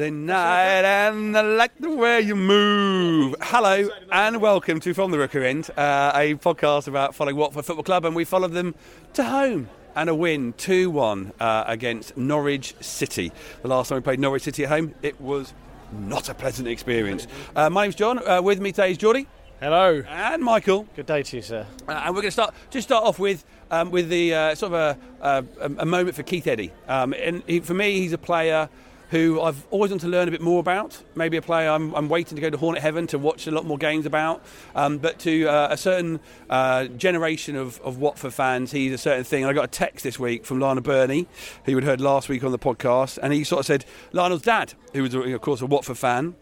[0.00, 3.34] Saturday night, and I like the way you move.
[3.42, 7.84] Hello, and welcome to From the Rookery End, uh, a podcast about following Watford Football
[7.84, 8.74] Club, and we followed them
[9.12, 13.30] to home and a win 2 1 uh, against Norwich City.
[13.60, 15.52] The last time we played Norwich City at home, it was
[15.92, 17.26] not a pleasant experience.
[17.54, 18.26] Uh, my name's John.
[18.26, 19.26] Uh, with me today is Geordie.
[19.60, 20.02] Hello.
[20.08, 20.86] And Michael.
[20.96, 21.66] Good day to you, sir.
[21.86, 24.72] Uh, and we're going to start just start off with um, with the uh, sort
[24.72, 26.72] of a, a, a, moment for Keith Eddy.
[26.88, 28.70] Um, and he, for me, he's a player
[29.10, 31.02] who I've always wanted to learn a bit more about.
[31.14, 33.66] Maybe a player I'm, I'm waiting to go to Hornet Heaven to watch a lot
[33.66, 34.42] more games about.
[34.74, 39.24] Um, but to uh, a certain uh, generation of, of Watford fans, he's a certain
[39.24, 39.42] thing.
[39.42, 41.26] And I got a text this week from Lionel Burney,
[41.64, 44.74] who had heard last week on the podcast, and he sort of said Lionel's dad,
[44.94, 46.36] who was of course a Watford fan,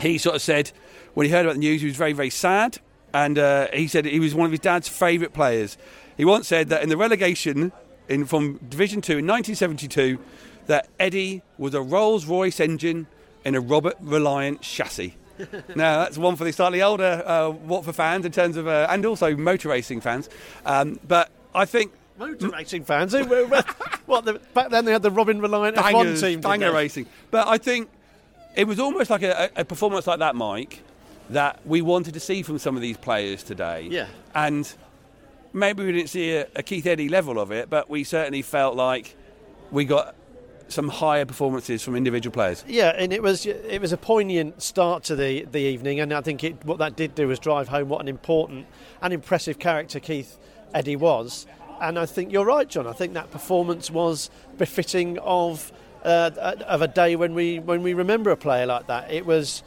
[0.00, 0.72] he sort of said
[1.12, 2.78] when he heard about the news, he was very very sad,
[3.12, 5.76] and uh, he said he was one of his dad's favourite players.
[6.16, 7.72] He once said that in the relegation
[8.08, 10.18] in, from Division 2 in 1972,
[10.68, 13.08] that Eddy was a Rolls Royce engine
[13.44, 15.16] in a Robert Reliant chassis.
[15.74, 19.04] now, that's one for the slightly older uh, Watford fans in terms of, uh, and
[19.04, 20.28] also motor racing fans.
[20.64, 23.14] Um, but I think motor racing fans.
[24.06, 26.40] what the, back then they had the Robin Reliant Bangers, F1 team.
[26.40, 27.06] Banger racing.
[27.30, 27.88] But I think
[28.56, 30.82] it was almost like a, a, performance like that, Mike,
[31.30, 33.88] that we wanted to see from some of these players today.
[33.90, 34.08] Yeah.
[34.34, 34.70] And
[35.52, 38.74] maybe we didn't see a, a Keith Eddy level of it, but we certainly felt
[38.74, 39.16] like
[39.70, 40.14] we got
[40.68, 42.64] some higher performances from individual players.
[42.66, 46.20] Yeah, and it was it was a poignant start to the the evening, and I
[46.20, 48.66] think it, what that did do was drive home what an important
[49.02, 50.38] and impressive character Keith
[50.74, 51.46] Eddy was.
[51.80, 52.86] And I think you're right, John.
[52.86, 55.72] I think that performance was befitting of
[56.04, 56.30] uh,
[56.66, 59.10] of a day when we when we remember a player like that.
[59.10, 59.62] It was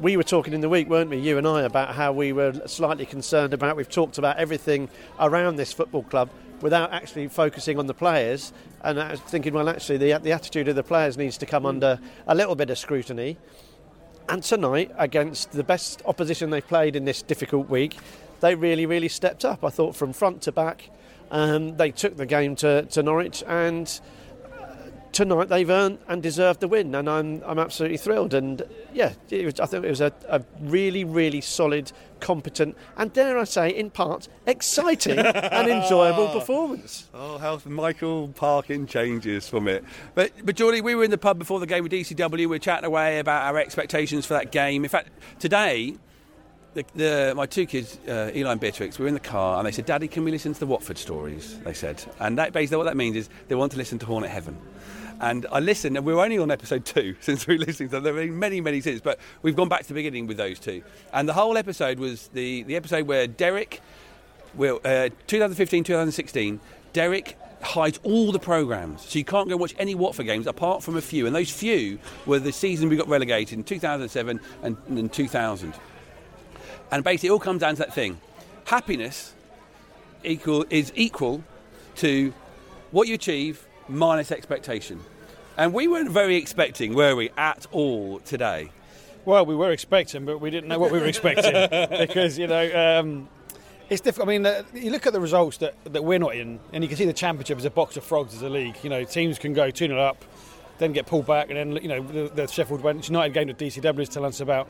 [0.00, 2.52] we were talking in the week, weren't we, you and I, about how we were
[2.66, 3.76] slightly concerned about.
[3.76, 4.88] We've talked about everything
[5.20, 6.28] around this football club
[6.62, 8.52] without actually focusing on the players.
[8.82, 11.66] And I was thinking, well, actually, the, the attitude of the players needs to come
[11.66, 13.36] under a little bit of scrutiny.
[14.28, 17.96] And tonight, against the best opposition they've played in this difficult week,
[18.40, 19.64] they really, really stepped up.
[19.64, 20.90] I thought from front to back,
[21.30, 24.00] um, they took the game to, to Norwich and
[25.12, 28.34] tonight they've earned and deserved the win, and I'm I'm absolutely thrilled.
[28.34, 28.62] And
[28.92, 33.44] yeah, was, I think it was a, a, really really solid, competent, and dare I
[33.44, 37.08] say, in part, exciting and enjoyable performance.
[37.14, 39.84] Oh, how Michael Parkin changes from it.
[40.14, 42.32] But but Geordie, we were in the pub before the game with DCW.
[42.32, 44.84] We were chatting away about our expectations for that game.
[44.84, 45.96] In fact, today.
[46.74, 49.72] The, the, my two kids, uh, Eli and Beatrix, were in the car and they
[49.72, 51.58] said, Daddy, can we listen to the Watford stories?
[51.64, 52.02] They said.
[52.18, 54.56] And that, basically, what that means is they want to listen to Hornet Heaven.
[55.22, 58.02] And I listened, and we were only on episode two since we listened to them.
[58.02, 60.58] There have been many, many since, but we've gone back to the beginning with those
[60.58, 60.82] two.
[61.12, 63.80] And the whole episode was the, the episode where Derek,
[64.54, 66.58] well, uh, 2015, 2016,
[66.92, 70.96] Derek hides all the programs, so you can't go watch any Watford games apart from
[70.96, 71.28] a few.
[71.28, 75.72] And those few were the season we got relegated in 2007 and, and 2000.
[76.90, 78.20] And basically, it all comes down to that thing:
[78.64, 79.34] happiness
[80.24, 81.44] equal is equal
[81.96, 82.34] to
[82.90, 85.00] what you achieve minus expectation.
[85.56, 88.70] And we weren't very expecting, were we, at all today?
[89.24, 91.52] Well, we were expecting, but we didn't know what we were expecting
[91.98, 93.28] because you know um,
[93.88, 94.28] it's difficult.
[94.28, 96.88] I mean, uh, you look at the results that, that we're not in, and you
[96.88, 98.76] can see the championship is a box of frogs as a league.
[98.82, 100.24] You know, teams can go two 0 up,
[100.78, 104.00] then get pulled back, and then you know the, the Sheffield United game that DCW
[104.00, 104.68] is telling us about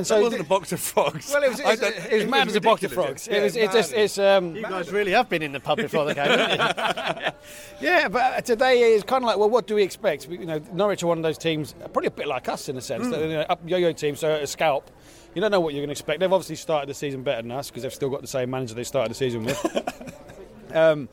[0.00, 1.30] and so it wasn't a box of frogs.
[1.30, 3.28] Well, it was, it was, it was mad as a box of frogs.
[3.30, 3.56] Yeah, it was.
[3.56, 3.92] It just.
[3.92, 4.18] It's.
[4.18, 7.32] Um, you guys really have been in the pub before the game, haven't you?
[7.80, 10.28] yeah, but today is kind of like, well, what do we expect?
[10.28, 12.80] You know, Norwich are one of those teams, probably a bit like us in a
[12.80, 13.06] sense.
[13.06, 13.10] Mm.
[13.10, 14.90] That, you know, up yo-yo team, so a scalp.
[15.34, 16.20] You don't know what you're going to expect.
[16.20, 18.74] They've obviously started the season better than us because they've still got the same manager
[18.74, 20.74] they started the season with.
[20.74, 21.08] um,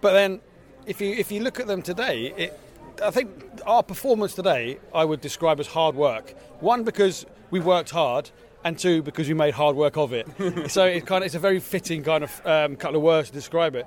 [0.00, 0.40] but then,
[0.86, 2.60] if you if you look at them today, it,
[3.02, 3.30] I think
[3.66, 6.30] our performance today I would describe as hard work.
[6.60, 8.30] One because we worked hard,
[8.64, 10.26] and two because we made hard work of it.
[10.70, 13.34] so it kind of, it's a very fitting kind of um, couple of words to
[13.34, 13.86] describe it.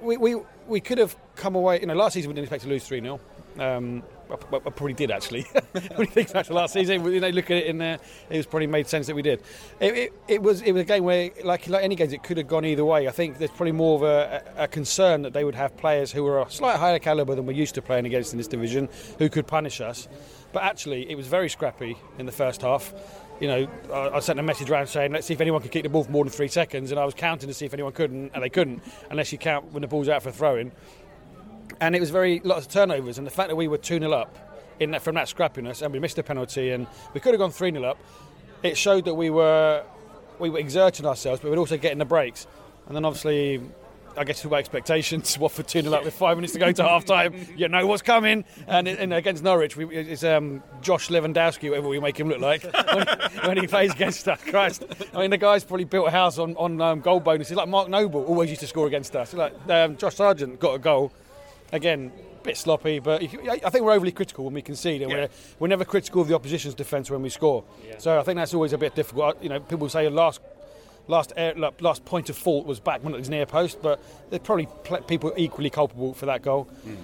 [0.00, 0.36] We, we,
[0.66, 1.80] we could have come away.
[1.80, 3.20] You know, last season we didn't expect to lose three 0
[3.58, 5.42] um, I, I, probably did actually.
[5.72, 7.98] when you think back to last season, you know, look at it in there,
[8.28, 9.40] it was probably made sense that we did.
[9.80, 12.36] It, it, it, was it was a game where, like like any games, it could
[12.36, 13.08] have gone either way.
[13.08, 16.24] I think there's probably more of a, a concern that they would have players who
[16.24, 18.88] were a slightly higher calibre than we're used to playing against in this division,
[19.18, 20.08] who could punish us.
[20.56, 22.94] But actually, it was very scrappy in the first half
[23.40, 25.82] you know, I, I, sent a message around saying, let's see if anyone can keep
[25.82, 27.92] the ball for more than three seconds, and I was counting to see if anyone
[27.92, 30.72] couldn't, and they couldn't, unless you count when the ball's out for throwing.
[31.78, 34.10] And it was very lots of turnovers, and the fact that we were 2 0
[34.10, 34.34] up
[34.80, 37.50] in that, from that scrappiness, and we missed a penalty, and we could have gone
[37.50, 37.98] 3 0 up,
[38.62, 39.84] it showed that we were
[40.38, 42.46] we were exerting ourselves, but we were also getting the breaks.
[42.86, 43.60] And then obviously
[44.16, 45.38] I guess talk about expectations.
[45.38, 47.34] Watford 2 0 up with five minutes to go to half time.
[47.56, 48.44] You know what's coming.
[48.66, 52.62] And, and against Norwich, we, it's um, Josh Lewandowski, whatever we make him look like,
[52.92, 53.06] when,
[53.44, 54.40] when, he plays against us.
[54.42, 54.84] Christ.
[55.14, 57.56] I mean, the guy's probably built a house on, on um, goal bonuses.
[57.56, 59.34] Like Mark Noble always used to score against us.
[59.34, 61.12] Like um, Josh Sargent got a goal.
[61.72, 62.12] Again,
[62.46, 65.16] bit sloppy, but I think we're overly critical when we concede, and yeah.
[65.16, 65.28] we're,
[65.58, 67.64] we're never critical of the opposition's defence when we score.
[67.86, 67.98] Yeah.
[67.98, 69.42] So I think that's always a bit difficult.
[69.42, 70.40] You know, people say last
[71.08, 74.00] last air, last point of fault was back when it was near post, but
[74.30, 74.68] there's probably
[75.06, 76.68] people equally culpable for that goal.
[76.86, 76.96] Mm.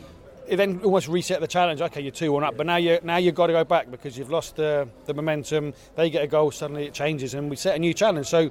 [0.48, 1.80] It then almost reset the challenge.
[1.80, 4.18] Okay, you're two one up, but now you now you've got to go back because
[4.18, 5.72] you've lost the the momentum.
[5.94, 8.26] They get a goal, suddenly it changes, and we set a new challenge.
[8.26, 8.50] So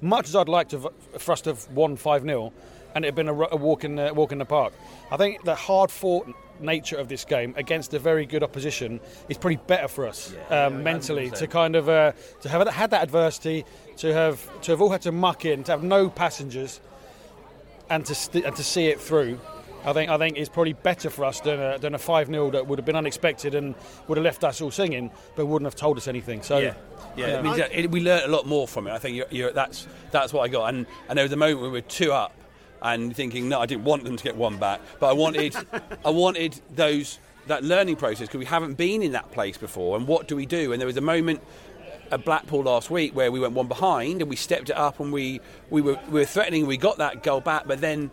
[0.00, 2.52] much as I'd like to for us to have won five 0
[2.94, 4.72] and it had been a, a walk in the, walk in the park.
[5.10, 6.28] I think the hard fought
[6.60, 10.66] nature of this game against a very good opposition is probably better for us yeah,
[10.66, 12.12] um, yeah, mentally to kind of uh,
[12.42, 13.64] to have had that adversity,
[14.02, 16.80] to have to have all had to muck in, to have no passengers,
[17.88, 19.40] and to st- and to see it through.
[19.84, 22.50] I think I think it's probably better for us than a, than a five 0
[22.50, 23.76] that would have been unexpected and
[24.08, 26.42] would have left us all singing, but wouldn't have told us anything.
[26.42, 26.58] So.
[26.58, 26.74] Yeah.
[27.14, 28.92] Yeah, I mean, it, we learned a lot more from it.
[28.92, 30.72] I think you're, you're, that's that's what I got.
[30.72, 32.32] And, and there was a moment where we were two up,
[32.80, 35.54] and thinking, no, I didn't want them to get one back, but I wanted,
[36.06, 37.18] I wanted those
[37.48, 39.96] that learning process because we haven't been in that place before.
[39.96, 40.72] And what do we do?
[40.72, 41.42] And there was a moment
[42.12, 45.12] at Blackpool last week where we went one behind and we stepped it up and
[45.12, 46.66] we we were we were threatening.
[46.66, 48.10] We got that goal back, but then.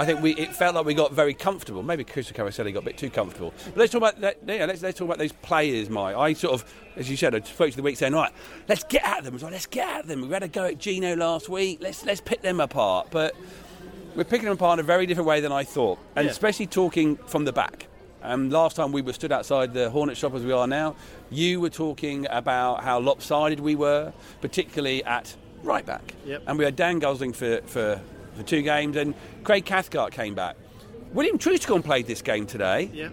[0.00, 1.82] I think we, it felt like we got very comfortable.
[1.82, 3.52] Maybe Christo Caroselli got a bit too comfortable.
[3.64, 4.36] But let's talk about that.
[4.46, 6.14] Yeah, let's, let's talk about those players, Mike.
[6.14, 8.30] I sort of, as you said, I spoke to the week saying, right,
[8.68, 9.36] let's get at them.
[9.38, 10.20] Like, let's get at them.
[10.20, 11.78] We had a go at Gino last week.
[11.80, 13.08] Let's let's pick them apart.
[13.10, 13.34] But
[14.14, 16.30] we're picking them apart in a very different way than I thought, and yeah.
[16.30, 17.88] especially talking from the back.
[18.22, 20.96] Um, last time we were stood outside the Hornet shop as we are now,
[21.30, 26.14] you were talking about how lopsided we were, particularly at right back.
[26.26, 26.42] Yep.
[26.46, 28.00] And we had Dan Gosling for, for,
[28.36, 30.56] for two games, and Craig Cathcart came back.
[31.12, 32.90] William Troost-Ekong played this game today.
[32.92, 33.12] Yep.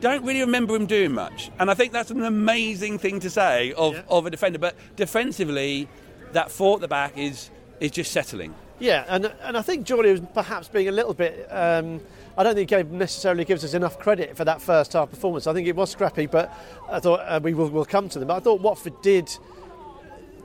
[0.00, 1.50] Don't really remember him doing much.
[1.58, 4.06] And I think that's an amazing thing to say of, yep.
[4.08, 4.58] of a defender.
[4.58, 5.88] But defensively,
[6.32, 7.50] that four at the back is,
[7.80, 8.54] is just settling.
[8.78, 11.48] Yeah, and and I think Geordie was perhaps being a little bit.
[11.50, 12.00] Um,
[12.36, 15.46] I don't think he necessarily gives us enough credit for that first half performance.
[15.46, 16.52] I think it was scrappy, but
[16.90, 18.28] I thought uh, we will will come to them.
[18.28, 19.36] But I thought Watford did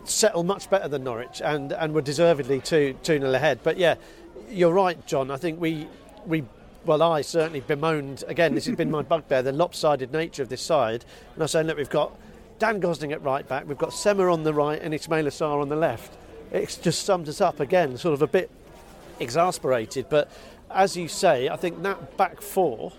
[0.03, 3.59] settle much better than Norwich and, and were deservedly 2 2 0 ahead.
[3.63, 3.95] But yeah,
[4.49, 5.31] you're right, John.
[5.31, 5.87] I think we
[6.25, 6.43] we
[6.85, 8.55] well, I certainly bemoaned again.
[8.55, 11.05] This has been my bugbear: the lopsided nature of this side.
[11.33, 12.17] And I was saying, look, we've got
[12.59, 15.69] Dan Gosling at right back, we've got Sema on the right, and Ismaila Sarr on
[15.69, 16.15] the left
[16.51, 18.51] it just sums us up again, sort of a bit
[19.19, 20.07] exasperated.
[20.09, 20.29] But
[20.73, 22.91] as you say, I think that back four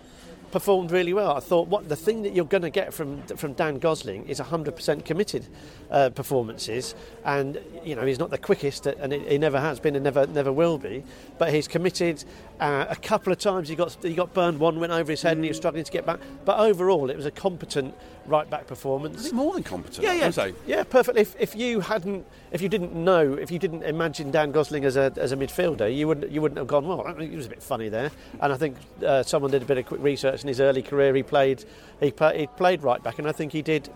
[0.52, 1.32] performed really well.
[1.36, 4.38] I thought what the thing that you're going to get from from Dan Gosling is
[4.38, 5.46] 100% committed
[5.90, 6.94] uh, performances,
[7.24, 10.52] and you know he's not the quickest, and he never has been, and never never
[10.52, 11.02] will be.
[11.38, 12.24] But he's committed.
[12.60, 14.60] Uh, a couple of times he got he got burned.
[14.60, 16.20] One went over his head, and he was struggling to get back.
[16.44, 17.94] But overall, it was a competent
[18.26, 19.32] right back performance.
[19.32, 20.04] more than competent.
[20.04, 21.22] Yeah, yeah, yeah, perfectly.
[21.22, 24.96] If, if you hadn't, if you didn't know, if you didn't imagine Dan Gosling as
[24.96, 26.86] a as a midfielder, you wouldn't you wouldn't have gone.
[26.86, 28.10] Well, I mean, he was a bit funny there.
[28.40, 31.14] And I think uh, someone did a bit of quick research in his early career.
[31.14, 31.64] He played
[32.00, 33.88] he, play, he played right back, and I think he did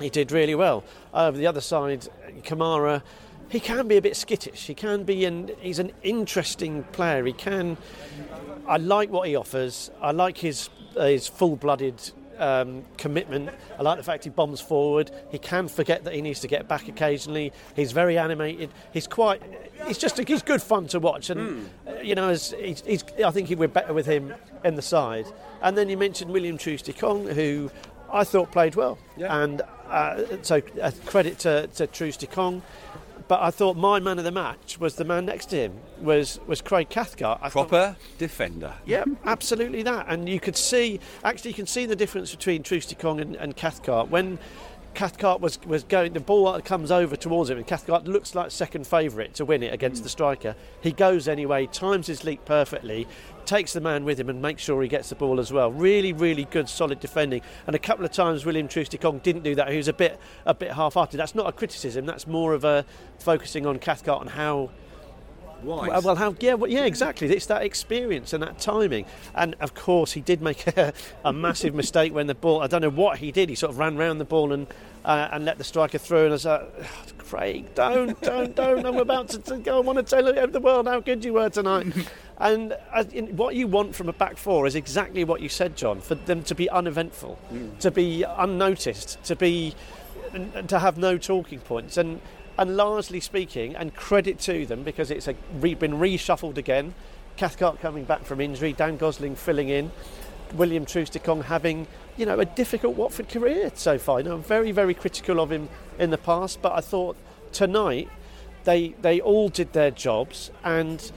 [0.00, 0.84] he did really well.
[1.14, 2.08] Over the other side,
[2.42, 3.02] Kamara
[3.48, 4.66] he can be a bit skittish.
[4.66, 7.24] He can be, and he's an interesting player.
[7.24, 7.76] He can.
[8.66, 9.90] I like what he offers.
[10.00, 11.94] I like his uh, his full-blooded
[12.38, 13.50] um, commitment.
[13.78, 15.10] I like the fact he bombs forward.
[15.30, 17.52] He can forget that he needs to get back occasionally.
[17.76, 18.70] He's very animated.
[18.92, 19.40] He's quite.
[19.86, 20.18] He's just.
[20.18, 22.04] He's good fun to watch, and mm.
[22.04, 25.26] you know, as he's, he's, I think we're better with him in the side.
[25.62, 27.70] And then you mentioned William Troost-Ekong, who
[28.12, 29.42] I thought played well, yeah.
[29.42, 32.62] and uh, so uh, credit to, to Troost-Ekong
[33.28, 36.38] but I thought my man of the match was the man next to him was
[36.46, 37.40] was Craig Cathcart.
[37.42, 38.74] I Proper thought, defender.
[38.84, 40.06] Yeah, absolutely that.
[40.08, 44.10] And you could see actually you can see the difference between Troost-Ekong and, and Cathcart
[44.10, 44.38] when.
[44.94, 48.86] Cathcart was, was going, the ball comes over towards him, and Cathcart looks like second
[48.86, 50.04] favourite to win it against mm.
[50.04, 50.56] the striker.
[50.80, 53.06] He goes anyway, times his leap perfectly,
[53.46, 55.70] takes the man with him and makes sure he gets the ball as well.
[55.70, 57.42] Really, really good, solid defending.
[57.66, 59.70] And a couple of times William Troost-Ekong didn't do that.
[59.70, 61.18] He was a bit a bit half-hearted.
[61.18, 62.06] That's not a criticism.
[62.06, 62.84] That's more of a
[63.18, 64.70] focusing on Cathcart and how
[65.66, 66.04] Wise.
[66.04, 66.34] Well, how?
[66.40, 67.28] Yeah, well, yeah, exactly.
[67.28, 69.04] It's that experience and that timing.
[69.34, 70.92] And of course, he did make a,
[71.24, 72.62] a massive mistake when the ball.
[72.62, 73.48] I don't know what he did.
[73.48, 74.66] He sort of ran round the ball and
[75.04, 76.24] uh, and let the striker through.
[76.24, 76.86] And I was like, oh,
[77.18, 78.86] Craig, don't, don't, don't.
[78.86, 79.78] I'm about to, to go.
[79.78, 81.86] I want to tell the world how good you were tonight.
[82.38, 85.74] And uh, in, what you want from a back four is exactly what you said,
[85.74, 86.02] John.
[86.02, 87.78] For them to be uneventful, mm.
[87.78, 89.74] to be unnoticed, to be
[90.68, 91.96] to have no talking points.
[91.96, 92.20] And
[92.58, 96.94] And largely speaking, and credit to them because it's a, been reshuffled again.
[97.36, 99.90] Cathcart coming back from injury, Dan Gosling filling in,
[100.54, 101.86] William Troost-Ekong having
[102.16, 104.20] you know a difficult Watford career so far.
[104.20, 107.16] You know, I'm very very critical of him in the past, but I thought
[107.52, 108.08] tonight
[108.64, 111.12] they they all did their jobs and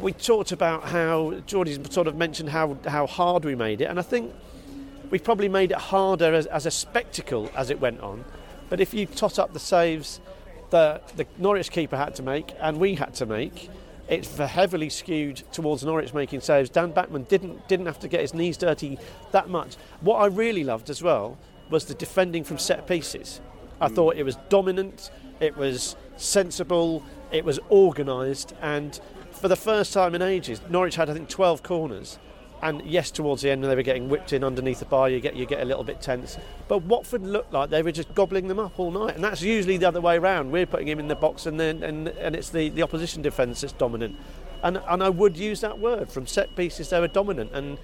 [0.00, 3.98] we talked about how Geordie's sort of mentioned how how hard we made it, and
[3.98, 4.32] I think
[5.10, 8.24] we probably made it harder as, as a spectacle as it went on.
[8.68, 10.20] But if you tot up the saves
[10.70, 13.68] that the Norwich keeper had to make and we had to make,
[14.08, 16.68] it's heavily skewed towards Norwich making saves.
[16.68, 18.98] Dan Bachmann didn't didn't have to get his knees dirty
[19.30, 19.76] that much.
[20.00, 21.38] What I really loved as well
[21.70, 23.40] was the defending from set pieces.
[23.80, 23.94] I mm.
[23.94, 29.00] thought it was dominant, it was sensible, it was organised, and
[29.30, 32.18] for the first time in ages, Norwich had I think 12 corners.
[32.62, 35.20] And yes, towards the end, when they were getting whipped in underneath the bar, you
[35.20, 36.36] get you get a little bit tense.
[36.68, 39.78] But Watford looked like they were just gobbling them up all night, and that's usually
[39.78, 40.50] the other way around.
[40.50, 43.62] We're putting him in the box, and then and, and it's the, the opposition defence
[43.62, 44.16] that's dominant.
[44.62, 46.90] And and I would use that word from set pieces.
[46.90, 47.78] They were dominant, and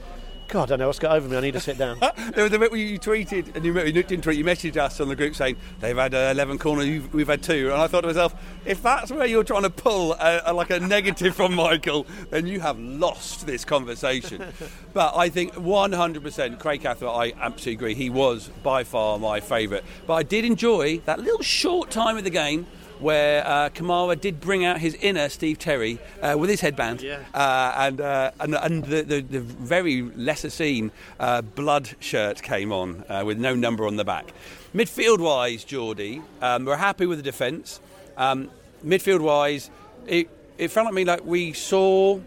[0.49, 1.37] God, I don't know what's got over me.
[1.37, 1.99] I need to sit down.
[2.35, 5.01] there was a bit where you tweeted, and you, you didn't tweet, you messaged us
[5.01, 7.73] on the group saying they've had uh, 11 corners, we've had two.
[7.73, 8.35] And I thought to myself,
[8.65, 12.47] if that's where you're trying to pull a, a, like a negative from Michael, then
[12.47, 14.45] you have lost this conversation.
[14.93, 17.95] but I think 100%, Craig Cathcart, I absolutely agree.
[17.95, 19.83] He was by far my favourite.
[20.07, 22.67] But I did enjoy that little short time of the game
[22.99, 27.21] where uh, Kamara did bring out his inner Steve Terry uh, with his headband, Yeah.
[27.35, 32.73] uh, and, uh, and and the, the, the very lesser seen uh, blood shirt came
[32.73, 34.33] on uh, with no number on the back.
[34.75, 37.81] Midfield wise, Geordie, um, we're happy with the defence.
[38.17, 38.51] Um,
[38.85, 39.71] midfield wise,
[40.07, 42.19] it, it felt like me like we saw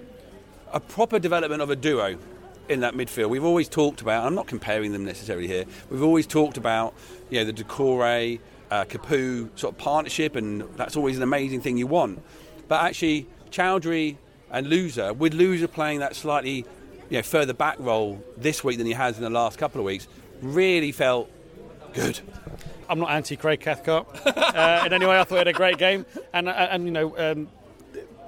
[0.71, 2.17] a proper development of a duo
[2.67, 3.29] in that midfield.
[3.29, 6.93] We've always talked about, I'm not comparing them necessarily here, we've always talked about
[7.31, 8.39] you know, the Doucouré,
[8.71, 12.21] uh, Capoue sort of partnership, and that's always an amazing thing you want.
[12.67, 14.17] But actually, Choudhury
[14.51, 16.65] and Louza, with Louza playing that slightly
[17.09, 19.85] you know, further back role this week than he has in the last couple of
[19.85, 20.07] weeks,
[20.41, 21.29] really felt
[21.93, 22.19] good.
[22.87, 25.19] I'm not anti Craig Cathcart uh, in any way.
[25.19, 27.17] I thought he had a great game, and uh, and you know.
[27.17, 27.49] Um,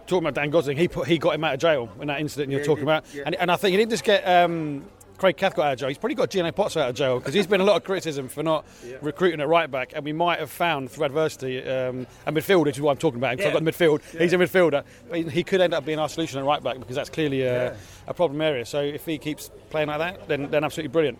[0.07, 2.51] Talking about Dan Gosling, he put he got him out of jail in that incident
[2.51, 4.85] you're talking about, and, and I think he didn't just get um,
[5.21, 5.87] Craig Cathcart out of jail.
[5.89, 8.27] He's probably got Gino Pozzo out of jail because he's been a lot of criticism
[8.27, 8.65] for not
[9.01, 12.77] recruiting at right back, and we might have found through adversity um, a midfielder, which
[12.77, 13.37] is what I'm talking about.
[13.37, 16.39] Because I've got midfield, he's a midfielder, but he- could end up being our solution
[16.39, 18.65] at right back because that's clearly a, a problem area.
[18.65, 21.19] So if he keeps playing like that, then then absolutely brilliant.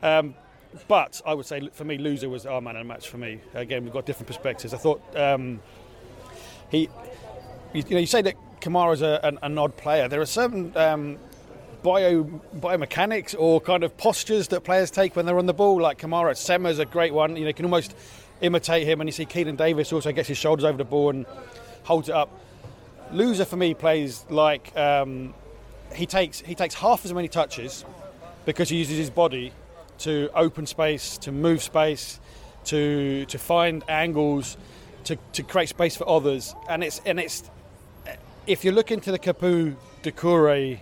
[0.00, 0.36] Um,
[0.86, 3.40] but I would say for me, Louza was our man of the match for me.
[3.54, 4.72] Again, we've got different perspectives.
[4.74, 5.58] I thought um,
[6.70, 6.82] he,
[7.72, 10.06] you, you know, you say that Kamara's a, an, an odd player.
[10.06, 11.18] There are certain um,
[11.82, 12.24] bio
[12.56, 15.80] biomechanics or kind of postures that players take when they're on the ball.
[15.80, 17.36] Like Kamara, Sema's a great one.
[17.36, 17.94] You know, you can almost
[18.40, 19.00] imitate him.
[19.00, 21.26] And you see Keinan Davis also gets his shoulders over the ball and
[21.84, 22.30] holds it up.
[23.12, 25.34] Louza for me plays like um,
[25.94, 27.84] he takes he takes half as many touches
[28.44, 29.52] because he uses his body
[29.98, 32.20] to open space, to move space,
[32.64, 34.56] to to find angles,
[35.04, 36.54] to, to create space for others.
[36.68, 37.50] And it's and it's
[38.46, 40.80] if you look into the Capoue Doucouré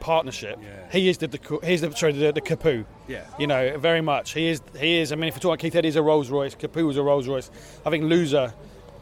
[0.00, 0.58] partnership,
[0.90, 2.84] he is the Deco- he's the sorry the, the Capoue.
[3.06, 3.24] Yeah.
[3.38, 4.32] You know, very much.
[4.32, 5.12] He is he is.
[5.12, 7.50] I mean, if you're talking Keith Eddy's a Rolls Royce, Capoue is a Rolls Royce.
[7.84, 8.52] I think Louza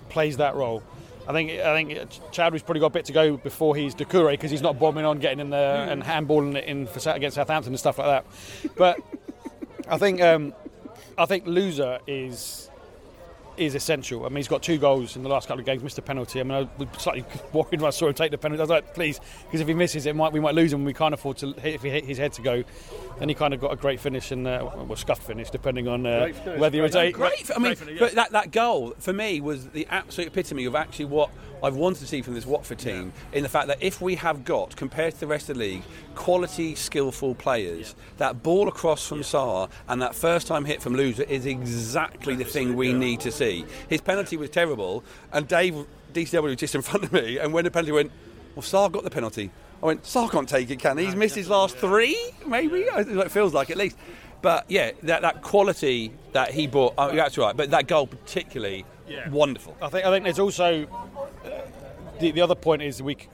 [0.09, 0.83] plays that role.
[1.29, 4.51] I think I think Chadwick's probably got a bit to go before he's Doucouré because
[4.51, 7.81] he's not bombing on, getting in there and handballing it in for, against Southampton and
[7.81, 8.75] stuff like that.
[8.77, 9.01] But
[9.89, 10.55] I think um,
[11.19, 12.71] I think Louza is
[13.59, 14.25] is essential.
[14.25, 16.41] I mean, he's got two goals in the last couple of games, missed a penalty.
[16.41, 18.61] I mean, I was slightly worried when I saw him take the penalty.
[18.61, 20.81] I was like, please, because if he misses it, might we might lose him.
[20.81, 22.65] And we can't afford to hit, if he hit his head to go.
[23.21, 26.07] And he kind of got a great finish and uh, well, scuffed finish, depending on
[26.07, 27.51] uh, whether he was a Great.
[27.55, 31.31] I mean, but that, that goal for me was the absolute epitome of actually what
[31.63, 33.13] I've wanted to see from this Watford team.
[33.33, 35.83] In the fact that if we have got, compared to the rest of the league,
[36.15, 41.29] quality, skillful players, that ball across from Sarr and that first time hit from Louza
[41.29, 43.65] is exactly the thing we need to see.
[43.89, 47.65] His penalty was terrible, and Dave DCW was just in front of me, and when
[47.65, 48.13] the penalty went,
[48.55, 49.51] well, Sarr got the penalty.
[49.83, 51.05] I went, Sarr can't take it, can he?
[51.05, 52.81] He's missed his last three, maybe.
[52.81, 53.97] It feels like at least.
[54.41, 57.57] But yeah, that, that quality that he brought, oh, that's right.
[57.57, 59.29] But that goal particularly Yeah.
[59.31, 59.77] wonderful.
[59.81, 60.87] I think I think there's also
[61.45, 61.51] uh,
[62.19, 63.29] the, the other point is we c-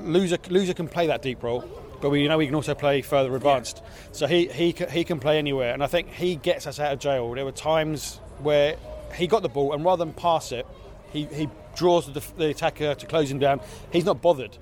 [0.00, 1.64] Louza Louza can play that deep role,
[2.00, 3.82] but we know he can also play further advanced.
[4.12, 6.98] So he he he can play anywhere, and I think he gets us out of
[7.00, 7.32] jail.
[7.34, 8.76] There were times where
[9.14, 10.66] he got the ball, and rather than pass it,
[11.12, 13.60] he, he draws the, the attacker to close him down.
[13.92, 14.56] He's not bothered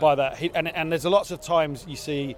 [0.00, 2.36] by that, he, and and there's lots of times you see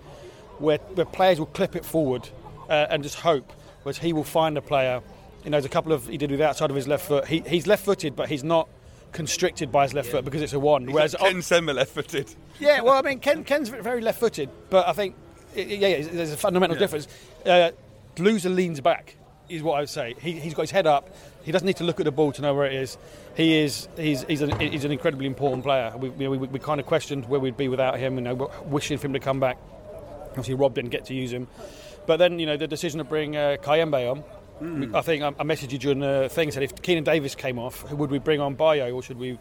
[0.59, 2.29] where where players will clip it forward
[2.69, 3.53] uh, and just hope,
[3.83, 5.03] whereas he will find a player
[5.45, 7.27] you know, there's a couple of he did with the outside of his left foot.
[7.27, 8.69] He, he's left-footed, but he's not
[9.13, 10.87] constricted by his left foot because it's a one.
[10.87, 12.35] Whereas Ken Sema left-footed.
[12.61, 15.15] yeah, well, I mean, Ken, Ken's very left-footed, but I think
[15.55, 17.09] yeah, yeah there's a fundamental difference.
[17.47, 17.71] Uh,
[18.17, 19.17] Louza leans back,
[19.49, 20.15] is what I would say.
[20.21, 21.15] He, he's got his head up.
[21.45, 22.99] He doesn't need to look at the ball to know where it is.
[23.37, 25.95] He is he's he's an, he's an incredibly important player.
[25.97, 28.99] We, we, we, we kind of questioned where we'd be without him, you know, wishing
[28.99, 29.59] for him to come back.
[30.31, 31.49] Obviously, Rob didn't get to use him,
[32.07, 34.25] but then you know the decision to bring uh, Kayembe on.
[34.61, 34.95] Mm.
[34.95, 37.83] I think I, I messaged you during the thing said if Keinan Davis came off,
[37.83, 39.39] who would we bring on Bayo or should we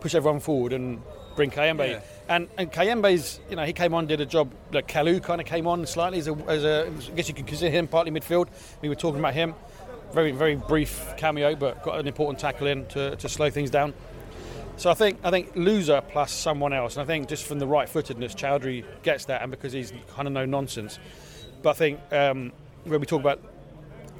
[0.00, 1.00] push everyone forward and
[1.36, 1.88] bring Kayembe?
[1.88, 2.00] Yeah.
[2.28, 5.46] And and Kayembe's, you know, he came on, did a job that Kalu kind of
[5.46, 8.48] came on slightly as a, as a, I guess you could consider him partly midfield.
[8.80, 9.54] We were talking about him,
[10.12, 13.94] very very brief cameo, but got an important tackle in to, to slow things down.
[14.76, 17.66] So I think I think Louza plus someone else, and I think just from the
[17.66, 20.98] right footedness, Choudhury gets that, and because he's kind of no nonsense.
[21.62, 22.52] But I think um,
[22.84, 23.40] when we talk about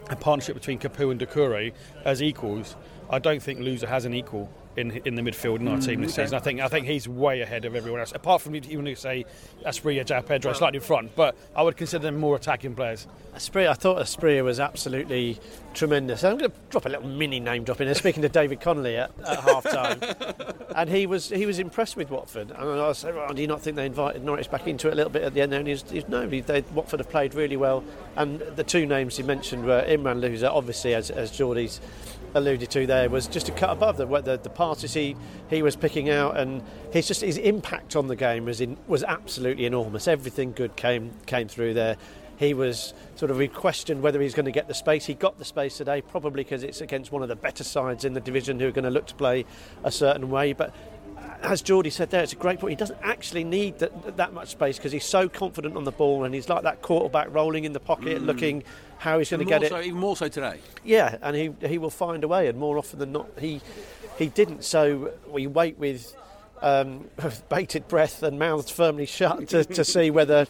[0.09, 1.73] a partnership between Capoue and Doucouré
[2.05, 2.77] as equals,
[3.11, 6.13] I don't think Louza has an equal in in the midfield in our team this
[6.13, 6.25] mm, okay.
[6.25, 6.35] season.
[6.35, 8.13] I think I think he's way ahead of everyone else.
[8.13, 9.25] Apart from even if say
[9.65, 13.07] Asprilla, João Pedro, slightly in front, but I would consider them more attacking players.
[13.35, 15.39] Asprilla, I thought Asprilla was absolutely
[15.75, 16.25] tremendous.
[16.25, 17.95] I'm going to drop a little mini name drop in there.
[17.95, 20.01] Speaking to David Connolly at, at half time,
[20.77, 22.51] and he was he was impressed with Watford.
[22.51, 24.93] And I was saying, well, do you not think they invited Norwich back into it
[24.93, 25.61] a little bit at the end there?
[25.61, 27.85] And he's, he's no, they, Watford have played really well.
[28.17, 31.81] And the two names he mentioned were Imran Louza, obviously as as Geordie's
[32.37, 35.17] alluded to there was just a cut above the the, the passes he,
[35.49, 36.63] he was picking out and
[36.93, 40.07] his just his impact on the game was in, was absolutely enormous.
[40.07, 41.97] Everything good came came through there.
[42.39, 45.07] He was sort of questioned whether he's going to get the space.
[45.07, 48.13] He got the space today, probably because it's against one of the better sides in
[48.13, 49.47] the division who are going to look to play
[49.85, 50.53] a certain way.
[50.53, 50.75] But
[51.43, 52.71] as Geordie said there, it's a great point.
[52.71, 56.25] He doesn't actually need that, that much space because he's so confident on the ball
[56.25, 58.27] and he's like that quarterback rolling in the pocket, mm.
[58.27, 58.65] looking
[58.99, 59.87] how he's going to get so, it.
[59.87, 60.59] Even more so today.
[60.85, 63.61] Yeah, and he he will find a way, and more often than not, he
[64.19, 64.65] he didn't.
[64.65, 66.15] So we wait with
[66.63, 67.09] um,
[67.49, 70.47] bated breath and mouths firmly shut to, to see whether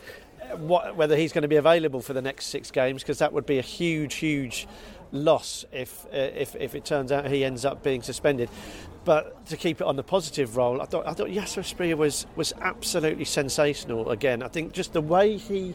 [0.59, 3.46] what, whether he's going to be available for the next six games because that would
[3.46, 4.66] be a huge, huge
[5.12, 8.48] loss if, uh, if if it turns out he ends up being suspended.
[9.07, 12.27] But to keep it on the positive role, I thought I thought Yasser Asprilla was
[12.35, 14.42] was absolutely sensational again.
[14.42, 15.75] I think just the way he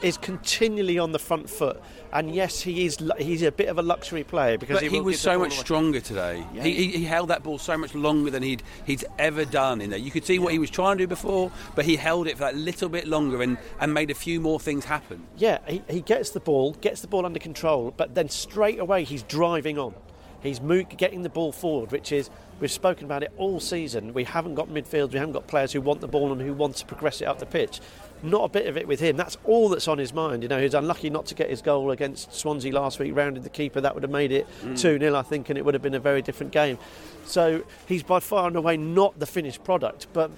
[0.00, 1.82] is continually on the front foot.
[2.12, 2.98] And yes, he is.
[3.18, 5.60] He's a bit of a luxury player because but he, he was so much away.
[5.60, 6.46] stronger today.
[6.54, 6.62] Yeah.
[6.62, 9.98] He, he, held that ball so much longer than he'd he'd ever done in there.
[9.98, 12.44] You could see what he was trying to do before, but he held it for
[12.44, 15.26] that little bit longer and, and made a few more things happen.
[15.36, 19.02] Yeah, he, he gets the ball, gets the ball under control, but then straight away
[19.02, 19.94] he's driving on.
[20.42, 20.60] He's
[20.96, 24.12] getting the ball forward, which is we've spoken about it all season.
[24.14, 26.76] We haven't got midfield, we haven't got players who want the ball and who want
[26.76, 27.80] to progress it up the pitch.
[28.22, 29.16] Not a bit of it with him.
[29.16, 30.42] That's all that's on his mind.
[30.42, 33.50] You know, he's unlucky not to get his goal against Swansea last week, rounded the
[33.50, 33.80] keeper.
[33.80, 34.78] That would have made it mm.
[34.78, 35.00] 2 mm.
[35.00, 36.78] 0, I think, and it would have been a very different game.
[37.24, 40.08] So he's by far and away not the finished product.
[40.12, 40.32] But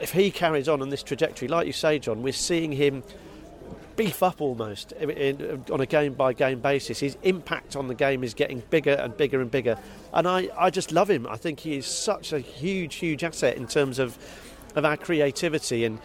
[0.00, 3.02] if he carries on on this trajectory, like you say, John, we're seeing him
[3.96, 7.00] beef up almost in, in, on a game by game basis.
[7.00, 9.78] His impact on the game is getting bigger and bigger and bigger.
[10.12, 11.26] And I, I just love him.
[11.26, 14.18] I think he is such a huge, huge asset in terms of,
[14.74, 15.98] of our creativity and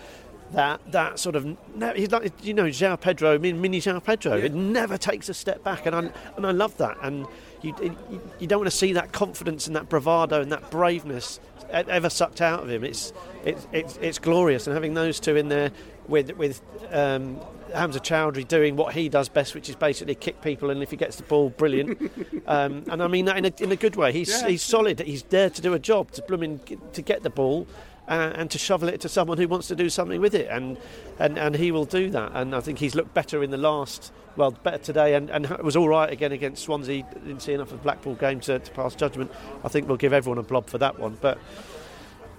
[0.51, 1.57] that that sort of
[1.95, 4.35] he's like you know João Pedro, mini João Pedro.
[4.35, 4.45] Yeah.
[4.45, 6.97] It never takes a step back, and I and I love that.
[7.01, 7.25] And
[7.61, 11.39] you, you, you don't want to see that confidence and that bravado and that braveness
[11.69, 12.83] ever sucked out of him.
[12.83, 13.13] It's
[13.45, 15.71] it's it's, it's glorious, and having those two in there
[16.07, 17.39] with with um,
[17.77, 20.97] Hamza Choudhury doing what he does best, which is basically kick people, and if he
[20.97, 22.11] gets the ball, brilliant.
[22.47, 24.11] um, and I mean that in a, in a good way.
[24.11, 24.47] He's yeah.
[24.47, 24.99] he's solid.
[24.99, 26.59] He's there to do a job, to blooming
[26.93, 27.67] to get the ball.
[28.09, 30.77] Uh, and to shovel it to someone who wants to do something with it, and,
[31.19, 32.31] and and he will do that.
[32.35, 35.61] And I think he's looked better in the last, well, better today, and, and it
[35.61, 37.03] was all right again against Swansea.
[37.13, 39.29] Didn't see enough of Blackpool game to, to pass judgment.
[39.65, 41.37] I think we'll give everyone a blob for that one, but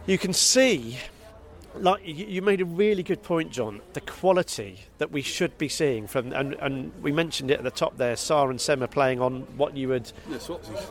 [0.07, 0.97] you can see
[1.81, 3.81] like you made a really good point, John.
[3.93, 7.71] The quality that we should be seeing from, and, and we mentioned it at the
[7.71, 8.15] top there.
[8.15, 10.13] Sarr and Sema playing on what you would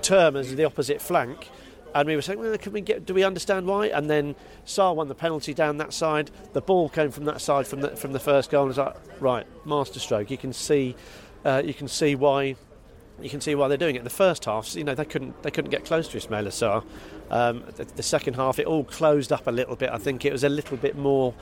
[0.01, 1.49] term as the opposite flank,
[1.93, 3.05] and we were saying, well, can we get?
[3.05, 3.87] Do we understand why?
[3.87, 6.31] And then Sarr won the penalty down that side.
[6.53, 8.63] The ball came from that side from the from the first goal.
[8.63, 10.29] And it's like, right, masterstroke.
[10.29, 10.95] You can see,
[11.45, 12.55] uh, you can see why
[13.21, 13.99] you can see why they're doing it.
[13.99, 16.83] In the first half, you know, they couldn't they couldn't get close to Ismail Sarr.
[17.29, 19.89] Um, the, the, second half, it all closed up a little bit.
[19.89, 21.33] I think it was a little bit more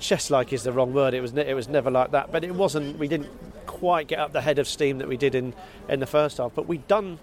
[0.00, 1.14] chess-like is the wrong word.
[1.14, 2.98] It was ne- it was never like that, but it wasn't.
[2.98, 3.30] We didn't
[3.66, 5.54] quite get up the head of steam that we did in
[5.88, 6.52] in the first half.
[6.54, 7.18] But we'd done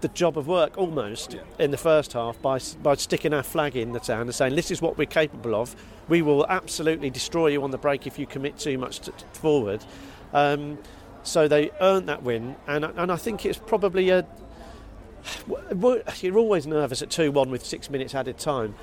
[0.00, 1.40] the job of work almost yeah.
[1.58, 4.70] in the first half by by sticking our flag in the town and saying this
[4.70, 5.76] is what we're capable of.
[6.08, 9.84] We will absolutely destroy you on the break if you commit too much to, forward.
[10.32, 10.78] Um,
[11.24, 14.26] So they earned that win, and and I think it's probably a.
[16.20, 18.74] You're always nervous at 2 1 with six minutes added time.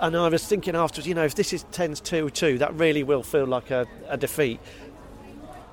[0.00, 3.02] And I was thinking afterwards, you know, if this is 10 2 2, that really
[3.02, 4.60] will feel like a, a defeat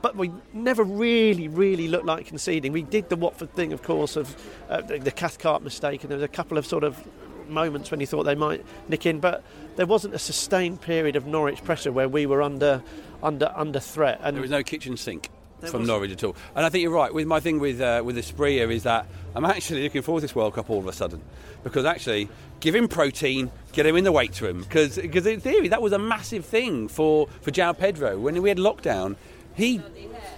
[0.01, 2.71] but we never really, really looked like conceding.
[2.71, 4.35] We did the Watford thing, of course, of
[4.69, 7.05] uh, the, Cathcart mistake, and there was a couple of sort of
[7.49, 9.43] moments when you thought they might nick in, but
[9.75, 12.83] there wasn't a sustained period of Norwich pressure where we were under
[13.21, 14.19] under under threat.
[14.23, 15.29] And there was no kitchen sink
[15.67, 16.35] from Norwich at all.
[16.55, 17.13] And I think you're right.
[17.13, 20.35] With my thing with uh, with Asprilla is that I'm actually looking forward to this
[20.35, 21.21] World Cup all of a sudden
[21.63, 25.67] because actually give him protein, get him in the weight room because because in theory
[25.69, 29.15] that was a massive thing for for João Pedro when we had lockdown.
[29.55, 29.81] He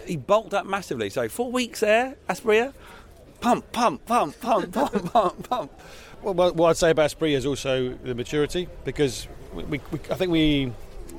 [0.07, 1.09] he bulked up massively.
[1.09, 2.73] So four weeks there, Asprilla,
[3.39, 5.71] pump, pump, pump, pump, pump, pump, pump.
[6.21, 10.15] Well, what I'd say about Asprilla is also the maturity because we, we, we I
[10.15, 10.71] think we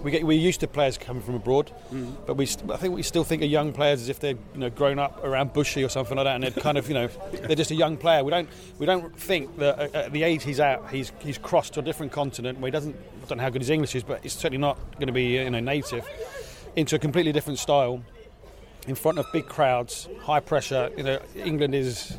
[0.03, 2.15] we get we're used to players coming from abroad, mm.
[2.27, 4.61] but we st- I think we still think of young players as if they're you
[4.61, 7.09] know grown up around Bushey or something like that, and they're kind of you know
[7.33, 8.25] they're just a young player.
[8.25, 11.81] We don't we don't think that at the age he's at, he's he's crossed to
[11.81, 14.23] a different continent where he doesn't I don't know how good his English is, but
[14.23, 16.09] he's certainly not going to be you know native
[16.77, 18.03] into a completely different style
[18.87, 20.91] in front of big crowds, high pressure.
[20.97, 22.17] You know, England is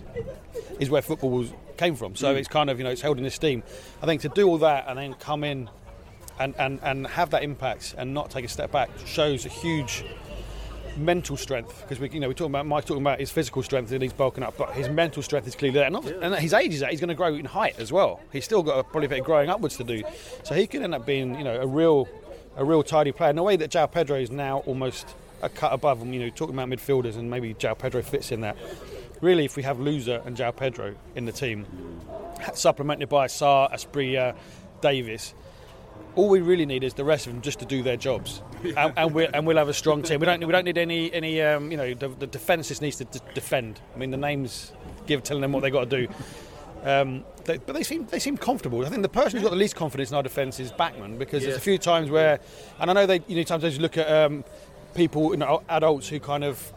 [0.80, 2.38] is where football was, came from, so mm.
[2.38, 3.64] it's kind of you know it's held in esteem.
[4.02, 5.70] I think to do all that and then come in
[6.40, 10.04] and, and, and have that impact and not take a step back shows a huge
[10.98, 13.92] mental strength because we you know we're talking about Mike talking about his physical strength
[13.92, 15.88] and he's bulking up, but his mental strength is clearly there.
[15.88, 16.12] And, yeah.
[16.22, 18.20] and his age is that he's going to grow in height as well.
[18.32, 20.04] He's still got a, probably a bit of growing upwards to do,
[20.44, 22.08] so he could end up being you know a real
[22.56, 23.32] a real tidy player.
[23.32, 26.30] In the way that João Pedro is now almost a cut above him You know,
[26.30, 28.58] talking about midfielders and maybe João Pedro fits in that.
[29.22, 31.66] Really, if we have Louza and João Pedro in the team,
[32.54, 34.36] supplemented by Sarr, Asprilla,
[34.82, 35.34] Davis,
[36.16, 38.94] all we really need is the rest of them just to do their jobs, and,
[38.96, 40.20] and, we and we'll have a strong team.
[40.20, 42.98] We don't we don't need any any um, you know the, the defence just needs
[42.98, 43.80] to d- defend.
[43.96, 44.74] I mean the names
[45.06, 46.14] give telling them what they got to do.
[46.84, 48.86] Um, they, but they seem they seem comfortable.
[48.86, 51.42] I think the person who's got the least confidence in our defence is Backman because
[51.42, 51.50] yeah.
[51.50, 52.40] there's a few times where,
[52.80, 54.44] and I know they you know sometimes they look at um,
[54.94, 56.74] people, you know, adults who kind of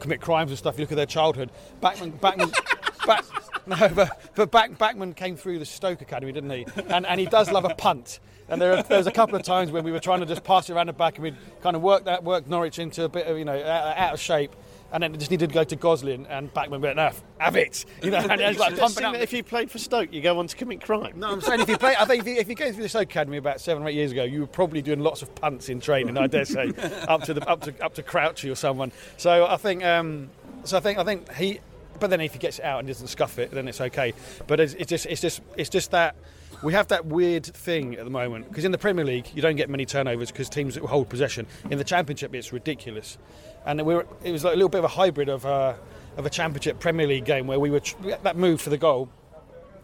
[0.00, 0.76] commit crimes and stuff.
[0.78, 1.50] You look at their childhood.
[1.82, 2.50] Backman Bachmann,
[3.06, 3.24] back,
[3.66, 6.66] no, but, but back, Bachmann came through the Stoke Academy, didn't he?
[6.88, 8.20] And, and he does love a punt.
[8.52, 10.68] And there, there was a couple of times when we were trying to just pass
[10.68, 13.26] it around the back, and we'd kind of work that, work Norwich into a bit
[13.26, 14.54] of, you know, out of shape
[14.92, 17.86] and then it just needed to go to Gosling, and Bachmann went, "Enough, have it."
[18.02, 19.14] You know, and it's like pumping up.
[19.14, 21.18] If you played for Stoke, you go on to commit crime.
[21.18, 22.88] No, I'm saying if you play, I think if you, if you go through the
[22.88, 25.70] Stoke Academy about seven or eight years ago, you were probably doing lots of punts
[25.70, 26.18] in training.
[26.18, 26.72] I dare say,
[27.08, 28.92] up to the up to up to Crouchy or someone.
[29.16, 30.28] So I think, um,
[30.64, 31.60] so I think I think he.
[31.98, 34.12] But then if he gets it out and doesn't scuff it, then it's okay.
[34.46, 36.16] But it's, it's just it's just it's just that
[36.62, 39.56] we have that weird thing at the moment because in the Premier League you don't
[39.56, 41.46] get many turnovers because teams hold possession.
[41.70, 43.18] In the Championship, it's ridiculous
[43.66, 45.76] and we were, it was like a little bit of a hybrid of a, uh,
[46.16, 47.80] of a Championship Premier League game where we were
[48.22, 49.08] that move for the goal.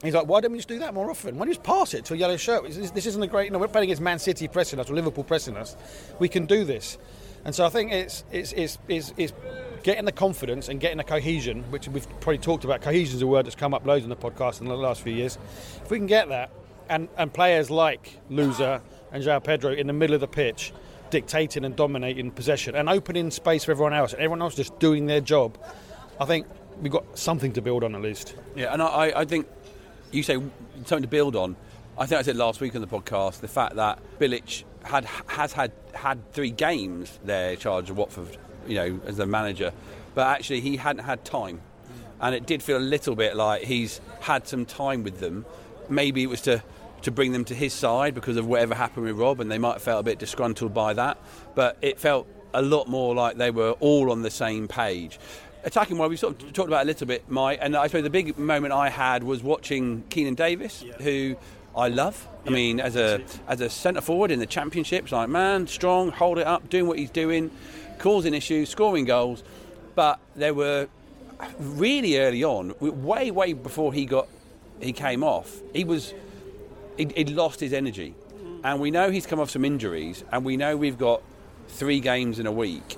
[0.03, 1.37] He's like, why don't we just do that more often?
[1.37, 2.65] Why don't we just pass it to a yellow shirt?
[2.71, 3.47] This, isn't a great.
[3.47, 5.75] You know, we're playing against Man City pressing us or Liverpool pressing us.
[6.19, 6.99] We can do this,
[7.45, 9.33] and so I think it's it's it's, it's, it's
[9.83, 12.83] getting the confidence and getting the cohesion, which we've probably talked about.
[12.83, 15.15] Cohesion is a word that's come up loads in the podcast in the last few
[15.15, 15.39] years.
[15.83, 16.51] If we can get that,
[16.89, 18.81] and and players like Louza
[19.13, 20.73] and João Pedro in the middle of the pitch
[21.11, 25.07] dictating and dominating possession and opening space for everyone else, and everyone else just doing
[25.07, 25.59] their job,
[26.21, 26.47] I think
[26.81, 28.35] we've got something to build on at least.
[28.55, 29.47] Yeah, and I, I think
[30.11, 31.57] you say something to build on.
[31.97, 35.53] I think I said last week on the podcast the fact that Bilic had has
[35.53, 39.73] had had three games there charge of Watford, you know, as the manager,
[40.15, 41.61] but actually he hadn't had time,
[42.21, 45.45] and it did feel a little bit like he's had some time with them.
[45.89, 46.63] Maybe it was to
[47.03, 49.75] to bring them to his side because of whatever happened with Rob, and they might
[49.75, 51.19] have felt a bit disgruntled by that.
[51.55, 55.19] But it felt a lot more like they were all on the same page.
[55.65, 58.11] Attacking well, we sort of talked about a little bit, Mike, and I suppose the
[58.11, 60.95] big moment I had was watching Keinan Davis, yeah.
[60.95, 61.37] who
[61.77, 62.27] I love.
[62.45, 62.51] Yeah.
[62.51, 66.39] I mean, as a as a centre forward in the championships, like man, strong, hold
[66.39, 67.51] it up, doing what he's doing,
[67.99, 69.43] causing issues, scoring goals.
[69.95, 70.89] But there were
[71.59, 74.29] really early on, way way before he got
[74.81, 76.15] he came off, he was
[76.99, 78.15] he'd, lost his energy.
[78.65, 81.23] And we know he's come off some injuries, and we know we've got
[81.69, 82.97] three games in a week.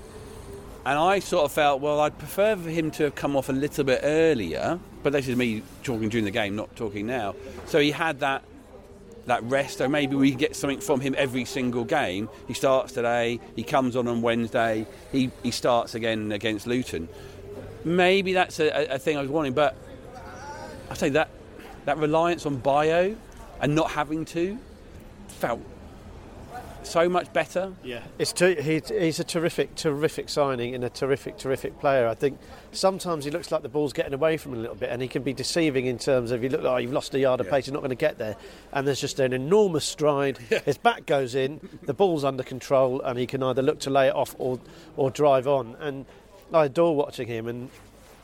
[0.87, 3.53] And I sort of felt, well, I'd prefer for him to have come off a
[3.53, 7.35] little bit earlier, but this is me talking during the game, not talking now.
[7.67, 8.43] So he had that
[9.27, 12.29] that rest, so maybe we get something from him every single game.
[12.49, 17.09] He starts today, he comes on on Wednesday, he, he starts again against Luton.
[17.85, 19.77] Maybe that's a, a thing I was wanting, but
[20.91, 21.29] I say that
[21.85, 23.17] that reliance on Bayo
[23.61, 24.59] and not having to
[25.29, 25.61] felt
[26.83, 27.73] so much better.
[27.85, 32.09] Yeah, it's too, he's, he's a terrific, terrific signing and a terrific, terrific player.
[32.09, 32.39] I think
[32.73, 35.07] sometimes he looks like the ball's getting away from him a little bit, and he
[35.07, 37.47] can be deceiving in terms of you look like oh, you've lost a yard of
[37.47, 37.53] Yeah.
[37.53, 38.35] pace, you're not going to get there,
[38.73, 40.39] and there's just an enormous stride.
[40.65, 44.09] His back goes in, the ball's under control, and he can either look to lay
[44.09, 44.59] it off or
[44.97, 45.77] or drive on.
[45.81, 46.07] And
[46.53, 47.69] I adore watching him, and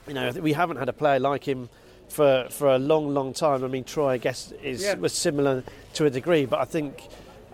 [0.09, 1.69] you know we haven't had a player like him.
[2.09, 3.63] For, for a long, long time.
[3.65, 4.95] I mean, Troy, I guess, is Yeah.
[4.95, 5.63] was similar
[5.95, 7.03] to a degree, but I think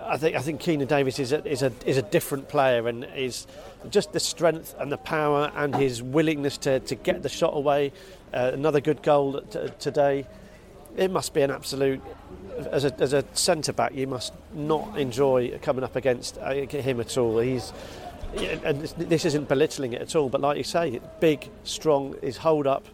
[0.01, 3.05] I think I think Keinan Davis is a, is a is a different player and
[3.17, 3.47] is
[3.91, 7.93] just the strength and the power and his willingness to, to get the shot away.
[8.33, 10.27] Uh, another good goal t- today.
[10.97, 12.03] It must be an absolute
[12.71, 13.95] as a as a centre back.
[13.95, 17.38] You must not enjoy coming up against uh, him at all.
[17.38, 17.73] He's
[18.65, 22.17] and this, this isn't belittling it at all, but like you say, big, strong.
[22.23, 22.85] His hold up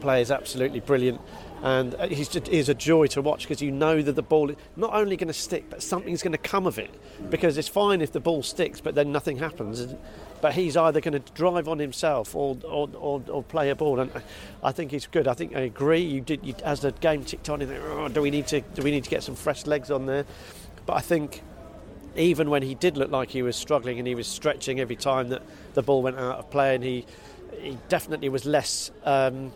[0.00, 1.20] play is absolutely brilliant.
[1.62, 4.50] And uh, he's, just, he's a joy to watch because you know that the ball
[4.50, 6.90] is not only going to stick, but something's going to come of it.
[7.28, 9.94] Because it's fine if the ball sticks, but then nothing happens.
[10.40, 14.00] But he's either going to drive on himself or, or, or, or play a ball.
[14.00, 14.10] And
[14.62, 15.28] I think he's good.
[15.28, 16.00] I think I agree.
[16.00, 17.60] You did you, as the game ticked on.
[17.60, 19.90] You think, oh, do we need to do we need to get some fresh legs
[19.90, 20.24] on there?
[20.86, 21.42] But I think
[22.16, 25.28] even when he did look like he was struggling and he was stretching every time
[25.28, 25.42] that
[25.74, 27.04] the ball went out of play, and he
[27.60, 28.90] he definitely was less.
[29.04, 29.52] Um,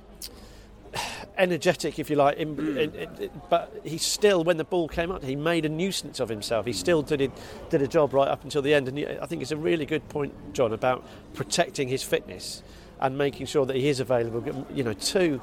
[1.37, 5.23] energetic, if you like, in, in, in- but he still, when the ball came up,
[5.23, 6.67] he made a nuisance of himself.
[6.67, 7.33] He still did it,
[7.71, 8.89] did a job right up until the end.
[8.89, 12.63] And he- I think it's a really good point, John, about protecting his fitness
[13.01, 14.67] and making sure that he is available.
[14.73, 15.41] You know, two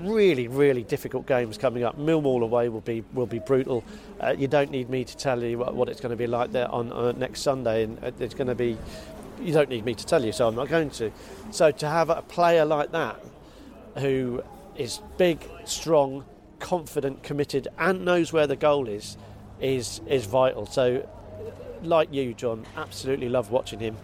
[0.00, 1.98] really, really difficult games coming up.
[1.98, 3.84] Millwall away will be will be brutal.
[4.20, 6.52] Uh, you don't need me to tell you what, what it's going to be like
[6.52, 8.76] there on uh, next Sunday, and uh, it's going to be.
[9.40, 11.12] You don't need me to tell you, so I'm not going to.
[11.52, 13.20] So to have a player like that
[13.98, 14.42] who
[14.78, 16.24] is big, strong,
[16.60, 19.16] confident, committed, and knows where the goal is,
[19.60, 20.66] is is vital.
[20.66, 21.06] So,
[21.82, 23.96] like you, John, absolutely love watching him,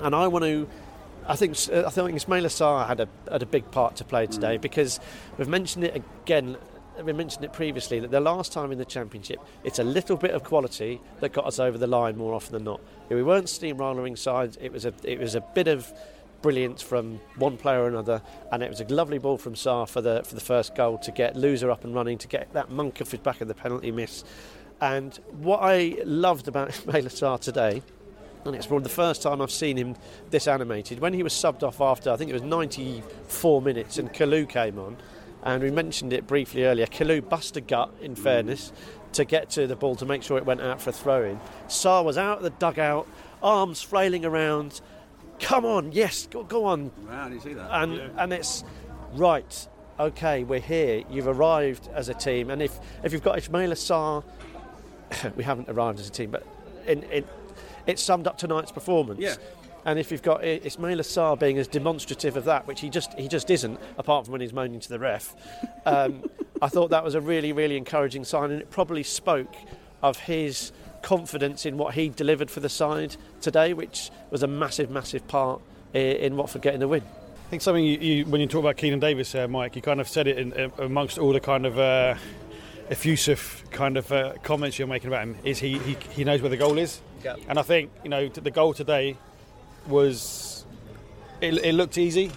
[0.00, 0.68] and I want to.
[1.26, 4.58] I think I think Ismaila Sarr had a had a big part to play today
[4.58, 4.60] mm.
[4.60, 4.98] because
[5.38, 6.56] we've mentioned it again.
[7.02, 10.30] We mentioned it previously that the last time in the championship, it's a little bit
[10.30, 12.80] of quality that got us over the line more often than not.
[13.08, 14.56] We weren't steamrolling sides.
[14.60, 15.92] It was a it was a bit of
[16.44, 18.20] brilliance from one player or another,
[18.52, 21.10] and it was a lovely ball from Sarr for the for the first goal to
[21.10, 23.90] get Louza up and running to get that monk off his back of the penalty
[23.90, 24.24] miss.
[24.78, 27.82] And what I loved about Ismaila Sarr today,
[28.44, 29.96] and it's probably the first time I've seen him
[30.28, 34.12] this animated, when he was subbed off after I think it was 94 minutes, and
[34.12, 34.98] Kalu came on,
[35.44, 36.84] and we mentioned it briefly earlier.
[36.84, 38.18] Kalu bust a gut, in mm.
[38.18, 38.70] fairness,
[39.14, 41.40] to get to the ball to make sure it went out for a throw in.
[41.68, 43.08] Sarr was out of the dugout,
[43.42, 44.82] arms flailing around.
[45.44, 47.68] Come on, yes, go, go on, Wow, did you see that?
[47.70, 48.64] and and it's
[49.12, 49.68] right.
[50.00, 51.04] Okay, we're here.
[51.10, 54.24] You've arrived as a team, and if if you've got Ismaila Sarr,
[55.36, 56.46] we haven't arrived as a team, but
[56.86, 57.26] in, it
[57.86, 59.20] it summed up tonight's performance.
[59.20, 59.36] Yeah.
[59.86, 63.28] And if you've got Ismaila Sarr being as demonstrative of that, which he just he
[63.28, 65.36] just isn't, apart from when he's moaning to the ref,
[65.84, 66.24] um,
[66.62, 69.54] I thought that was a really really encouraging sign, and it probably spoke
[70.02, 70.72] of his
[71.08, 75.60] confidence in what he delivered for the side today, which was a massive massive part
[75.94, 77.02] i- in Watford getting the win.
[77.02, 80.00] I think something you, you, when you talk about Keinan Davis, uh, Mike, you kind
[80.00, 82.14] of said it in, uh, amongst all the kind of uh,
[82.88, 85.36] effusive kind of uh, comments you're making about him.
[85.44, 87.40] Is he, he he knows where the goal is, Yep.
[87.48, 89.16] and I think you know the goal today
[89.86, 90.64] was
[91.42, 92.30] it, it looked easy,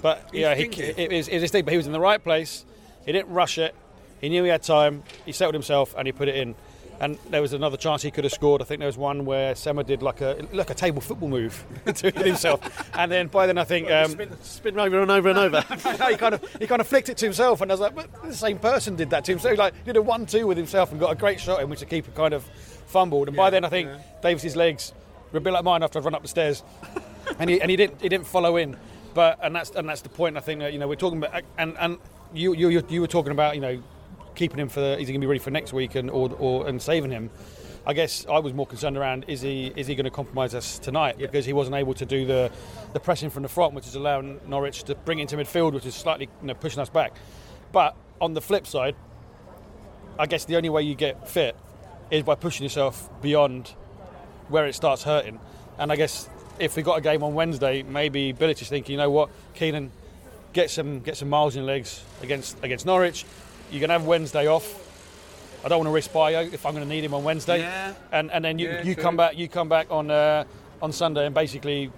[0.00, 0.84] but yeah, he, thinking.
[0.84, 2.64] it, it was it was his thing, but he was in the right place.
[3.04, 3.74] He didn't rush it.
[4.20, 5.02] He knew he had time.
[5.26, 6.54] He settled himself and he put it in.
[7.02, 8.62] And there was another chance he could have scored.
[8.62, 11.64] I think there was one where Sema did like a like a table football move
[11.96, 12.60] to himself,
[12.96, 15.62] and then by then I think um, Spin over and over and over.
[16.08, 18.22] he kind of he kind of flicked it to himself, and I was like, but
[18.22, 19.50] the same person did that to himself.
[19.50, 21.86] He like did a one-two with himself and got a great shot in which the
[21.86, 22.44] keeper kind of
[22.86, 23.26] fumbled.
[23.26, 23.90] And by then I think
[24.22, 24.92] Davis's legs
[25.32, 26.62] were a bit like mine after I'd run up the stairs,
[27.40, 28.76] and he and he didn't he didn't follow in.
[29.12, 30.36] But and that's and that's the point.
[30.36, 31.98] I think that you know we're talking about and and
[32.32, 33.82] you you you, you were talking about you know
[34.34, 36.30] keeping him for the, is he going to be ready for next week and or,
[36.38, 37.30] or and saving him.
[37.84, 40.78] I guess I was more concerned around is he is he going to compromise us
[40.78, 42.50] tonight because he wasn't able to do the
[42.92, 45.86] the pressing from the front, which is allowing Norwich to bring it into midfield, which
[45.86, 47.16] is slightly you know, pushing us back.
[47.72, 48.94] But on the flip side,
[50.18, 51.56] I guess the only way you get fit
[52.10, 53.74] is by pushing yourself beyond
[54.48, 55.40] where it starts hurting.
[55.78, 58.98] And I guess if we got a game on Wednesday, maybe Bilic is thinking, you
[58.98, 59.90] know what, Keinan,
[60.52, 63.24] get some get some miles in your legs against against Norwich.
[63.72, 64.90] You're gonna have Wednesday off.
[65.64, 67.60] I don't want to risk Bayo if I'm going to need him on Wednesday.
[67.60, 67.94] Yeah.
[68.10, 69.02] And and then you, Yeah, you true.
[69.02, 70.44] come back you come back on uh,
[70.80, 71.90] on Sunday and basically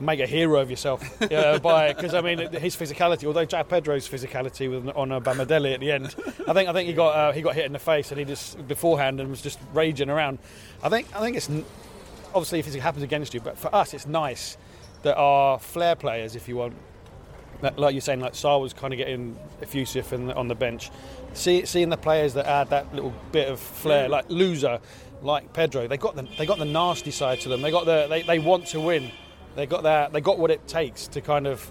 [0.00, 3.24] make a hero of yourself uh, by because I mean his physicality.
[3.26, 6.14] Although João Pedro's physicality with on a Bamadelli at the end,
[6.48, 8.24] I think I think he got uh, he got hit in the face and he
[8.24, 10.38] just beforehand and was just raging around.
[10.82, 11.48] I think I think it's
[12.34, 14.56] obviously if it happens against you, but for us it's nice
[15.02, 16.74] that our flair players, if you want,
[17.62, 20.90] like you're saying, like Sarr was kind of getting effusive in the, on the bench.
[21.34, 24.80] See, seeing the players that add that little bit of flair, like Louza,
[25.22, 27.62] like Pedro, they got the they got the nasty side to them.
[27.62, 29.10] They got the they, they want to win.
[29.56, 30.12] They got that.
[30.12, 31.70] They got what it takes to kind of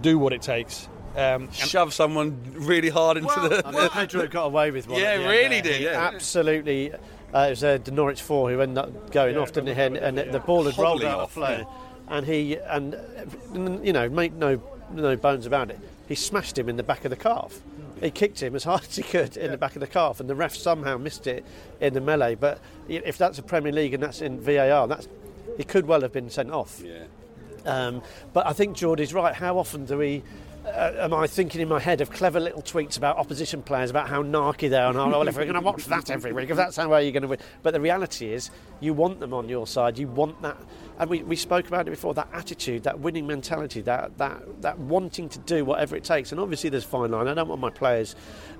[0.00, 0.88] do what it takes.
[1.16, 3.62] Um, Shove someone really hard into well, the.
[3.72, 5.00] Well, Pedro got away with one.
[5.00, 5.80] Yeah, really did.
[5.80, 6.92] Yeah, absolutely.
[6.92, 9.82] Uh, it was uh, the Norwich four who ended up going yeah, off, didn't he?
[9.82, 12.16] And, and the ball had rolled out of play, yeah.
[12.16, 14.60] and he and you know make no
[14.92, 15.78] no bones about it.
[16.08, 17.60] He smashed him in the back of the calf.
[18.00, 19.50] He kicked him as hard as he could in yeah.
[19.52, 21.44] the back of the calf, and the ref somehow missed it
[21.80, 22.34] in the melee.
[22.34, 25.08] But if that's a Premier League and that's in VAR, that's
[25.56, 26.82] he could well have been sent off.
[26.84, 27.04] Yeah.
[27.64, 29.34] Um, but I think Geordie's right.
[29.34, 30.22] How often do we?
[30.66, 34.08] Uh, am I thinking in my head of clever little tweets about opposition players about
[34.08, 36.48] how narky they are and oh, well, if we're going to watch that every week,
[36.48, 37.38] if that's how you're going to win.
[37.62, 39.98] But the reality is, you want them on your side.
[39.98, 40.56] You want that,
[40.98, 42.14] and we, we spoke about it before.
[42.14, 46.32] That attitude, that winning mentality, that that that wanting to do whatever it takes.
[46.32, 47.28] And obviously, there's a fine line.
[47.28, 48.14] I don't want my players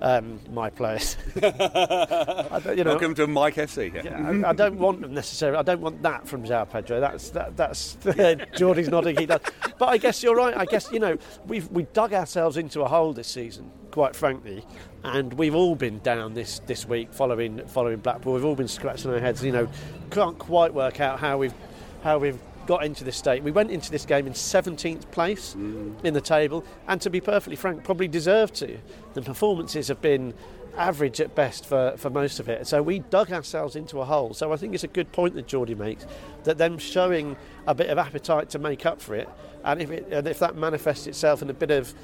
[0.05, 1.17] um, my players.
[1.35, 3.93] you know, Welcome to Mike FC.
[3.95, 4.03] Yeah.
[4.05, 5.59] yeah I, I, don't want them necessarily.
[5.59, 7.01] I don't want that from João Pedro.
[7.01, 7.97] That's that, that's
[8.57, 9.17] Geordie's nodding.
[9.17, 9.41] He does.
[9.79, 10.57] But I guess you're right.
[10.57, 11.17] I guess you know
[11.47, 14.65] we've we dug ourselves into a hole this season, quite frankly,
[15.03, 18.35] and we've all been down this this week following following Blackpool.
[18.35, 19.43] We've all been scratching our heads.
[19.43, 19.69] You know,
[20.11, 21.55] can't quite work out how we've
[22.05, 23.43] how we've got into this state.
[23.43, 25.93] We went into this game in 17th place mm.
[26.05, 28.79] in the table, and to be perfectly frank, probably deserved to.
[29.15, 30.35] The performances have been
[30.77, 32.67] average at best for, for most of it.
[32.67, 34.35] So we dug ourselves into a hole.
[34.35, 36.05] So I think it's a good point that Geordie makes
[36.45, 37.37] that them showing
[37.67, 39.29] a bit of appetite to make up for it,
[39.65, 41.95] and if it, and if that manifests itself in a bit of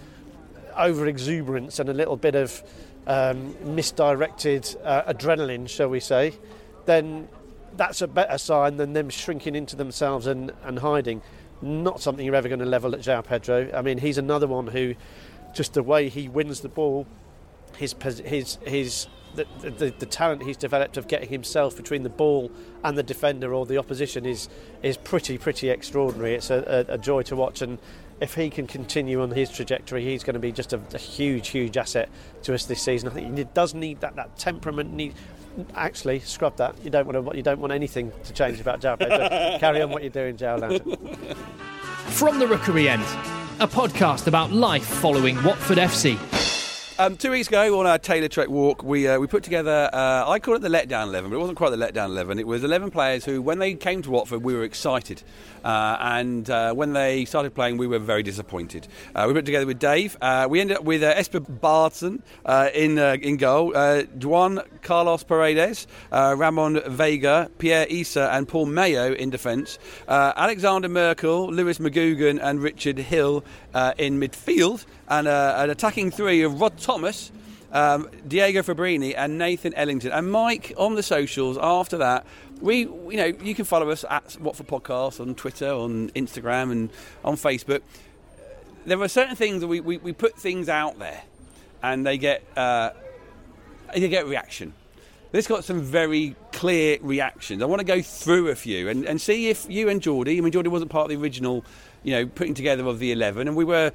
[0.77, 2.63] over exuberance and a little bit of
[3.07, 6.33] um, misdirected uh, adrenaline, shall we say,
[6.87, 7.29] then
[7.77, 11.23] that's a better sign than them shrinking into themselves and, and hiding.
[11.63, 13.71] Not something you're ever going to level at João Pedro.
[13.75, 14.95] I mean, he's another one who,
[15.55, 17.07] just the way he wins the ball,
[17.77, 22.51] his his his the, the, the, talent he's developed of getting himself between the ball
[22.83, 24.49] and the defender or the opposition is
[24.83, 26.35] is pretty pretty extraordinary.
[26.35, 27.79] It's a, a, a joy to watch, and
[28.21, 31.49] if he can continue on his trajectory, he's going to be just a, a, huge
[31.49, 32.09] huge asset
[32.43, 33.09] to us this season.
[33.09, 34.93] I think he does need that that temperament.
[34.93, 35.15] Need
[35.75, 36.77] actually scrub that.
[36.85, 37.37] You don't want to.
[37.37, 39.59] You don't want anything to change about João Pedro.
[39.59, 41.37] Carry on what you're doing, João Lantern.
[42.13, 43.03] From the Rookery End,
[43.61, 46.50] a podcast about life following Watford FC.
[47.01, 49.89] Um, two weeks ago on our Taylor Trek walk, we uh, we put together.
[49.91, 52.39] Uh, I call it the letdown eleven, but it wasn't quite the letdown eleven.
[52.39, 55.23] It was eleven players who, when they came to Watford, we were excited,
[55.65, 58.87] uh, and uh, when they started playing, we were very disappointed.
[59.15, 60.15] Uh, we put together with Dave.
[60.21, 62.21] Uh, we ended up with Espen Baardsen
[62.75, 63.73] in in goal,
[64.23, 69.79] Juan Carlos Paredes, Ramon Vega, Pierre Issa, and Paul Mayo in defence.
[70.07, 73.43] Alexander Merkel, Lewis McGugan, and Richard Hill
[73.97, 77.31] in midfield and an attacking three of Rod Thomas,
[77.71, 80.11] um, Diego Fabbrini, and Nathan Ellington.
[80.11, 82.27] And Mike on the socials after that.
[82.61, 86.91] We, you know, you can follow us at Watford Podcast on Twitter, on Instagram, and
[87.25, 87.83] on Facebook.
[88.87, 91.23] There are certain things that we, we, we put things out there,
[91.81, 92.91] and they get uh,
[93.95, 94.75] they get reaction.
[95.31, 97.63] This got some very clear reactions.
[97.63, 100.41] I want to go through a few and, and see if you and Geordie, I
[100.41, 101.65] mean, Geordie wasn't part of the original,
[102.03, 103.93] you know, putting together of the 11, and we were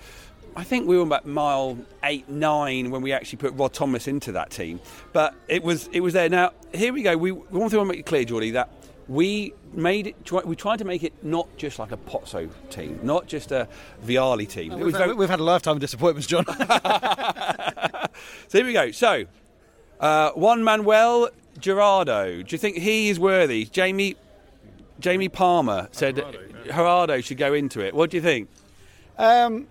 [0.56, 4.32] I think we were about mile eight, nine when we actually put Rod Thomas into
[4.34, 4.80] that team.
[5.12, 6.30] But it was it was there.
[6.30, 7.18] Now here we go.
[7.18, 8.70] We one thing I want to make clear, Geordie, that
[9.08, 10.32] we made it.
[10.46, 13.68] We tried to make it not just like a Pozzo team, not just a
[14.06, 14.80] Vialli team.
[14.80, 15.14] we've, very...
[15.14, 16.46] we've, had a lifetime of disappointments, John.
[18.48, 18.92] so here we go.
[18.92, 19.26] So
[20.00, 22.46] uh, Juan Manuel Jurado.
[22.46, 23.66] Do you think he is worthy?
[23.66, 24.16] Jamie
[25.00, 26.74] Jamie Palmer said Jurado, yeah.
[26.74, 27.94] Jurado should go into it.
[27.94, 28.50] What do you think?
[29.18, 29.68] Um,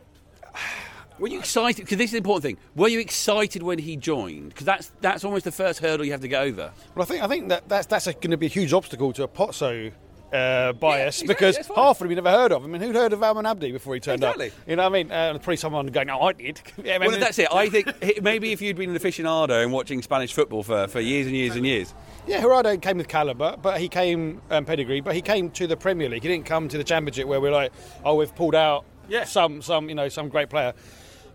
[1.19, 1.83] were you excited?
[1.83, 2.59] Because this is the important thing.
[2.75, 4.51] Were you excited when he joined?
[4.51, 6.73] Because that's that's almost the first hurdle you have to get over.
[6.95, 9.23] Well, I think I think that that's that's going to be a huge obstacle to
[9.23, 9.93] a Pozzo
[10.35, 12.65] uh, bias yeah, exactly, because half of them you never heard of.
[12.65, 14.49] I mean, who'd heard of Almen Abdi before he turned exactly.
[14.49, 14.55] up?
[14.67, 15.13] You know what I mean?
[15.13, 17.49] Uh, probably someone going, "No, I did." yeah, well, that's it.
[17.53, 17.89] I think
[18.23, 21.55] maybe if you'd been an aficionado and watching Spanish football for, for years and years
[21.55, 21.95] and years.
[22.27, 25.77] Yeah, Jurado came with calibre, but he came um, pedigree, but he came to the
[25.77, 26.23] Premier League.
[26.23, 27.73] He didn't come to the Championship where we're like,
[28.05, 29.25] "Oh, we've pulled out yeah.
[29.25, 30.73] some some you know some great player."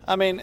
[0.08, 0.42] I mean,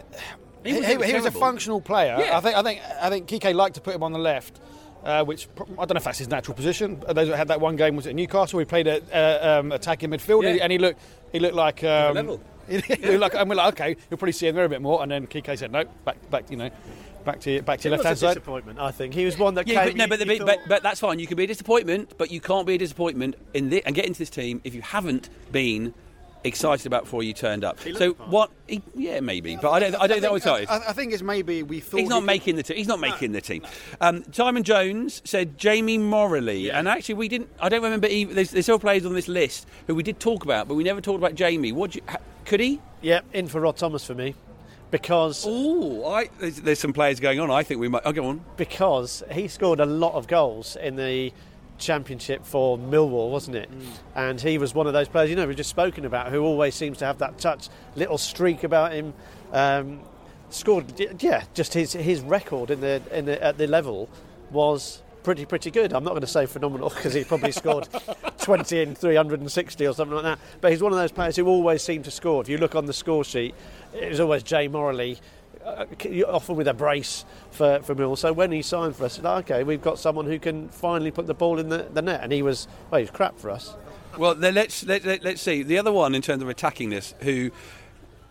[0.64, 2.16] he was, he, he was a functional player.
[2.18, 2.36] Yeah.
[2.36, 4.60] I think I think I think Kike liked to put him on the left.
[5.04, 6.98] Uh, which I don't know if that's his natural position.
[7.08, 8.58] Those that had that one game was at Newcastle.
[8.58, 10.62] He played at uh, um, attacking midfield, Yeah.
[10.64, 11.00] and he looked
[11.30, 12.40] he looked like um, level.
[12.68, 15.02] he looked like and we're like okay, you'll probably see him there a bit more.
[15.02, 16.70] And then Kike said no, back back you know,
[17.24, 18.28] back to back to It your left hand side.
[18.34, 19.14] disappointment, I think.
[19.14, 19.92] He was one that Yeah, came.
[19.92, 21.20] but, no, you- but, the, you but, but that's fine.
[21.20, 24.06] You can be a disappointment, but you can't be a disappointment in the, and get
[24.06, 25.94] into this team if you haven't been
[26.46, 27.78] excited about before you turned up.
[27.80, 28.50] So what?
[28.66, 29.94] He, yeah, maybe, but I don't.
[29.94, 30.68] I don't think I'm excited.
[30.68, 32.76] I, I think it's maybe we thought He's not making the team.
[32.76, 33.64] He's not making the team.
[34.00, 36.78] Um, Simon Jones said Jamie Moralee, yeah.
[36.78, 37.50] and actually we didn't.
[37.60, 38.06] I don't remember.
[38.08, 40.84] Even, there's, there's still players on this list who we did talk about, but we
[40.84, 41.72] never talked about Jamie.
[41.72, 42.02] What you,
[42.44, 42.80] could he?
[43.02, 44.34] yeah, in for Rod Thomas for me,
[44.90, 47.50] because Oh, I there's, there's some players going on.
[47.50, 48.02] I think we might.
[48.04, 48.44] Oh, go on.
[48.56, 51.32] because he scored a lot of goals in the
[51.78, 53.70] championship for Millwall, wasn't it?
[54.14, 56.74] And he was one of those players, you know, we've just spoken about, who always
[56.74, 59.14] seems to have that touch, little streak about him.
[59.52, 60.00] Um,
[60.50, 64.08] scored, yeah, just his his record in the in the at the level
[64.50, 65.92] was pretty pretty good.
[65.92, 67.88] I'm not going to say phenomenal because he probably scored
[68.38, 70.38] 20 in 360 or something like that.
[70.60, 72.40] But he's one of those players who always seem to score.
[72.40, 73.54] If you look on the score sheet,
[73.92, 75.18] it was always Jay Moralee.
[75.66, 75.84] Uh,
[76.28, 78.14] often with a brace for, for Mill.
[78.14, 81.26] So when he signed for us, like, okay, we've got someone who can finally put
[81.26, 83.74] the ball in the, the net, and he was well, he was crap for us.
[84.16, 87.14] Well, let's let, let, let's see the other one in terms of attacking this.
[87.20, 87.50] Who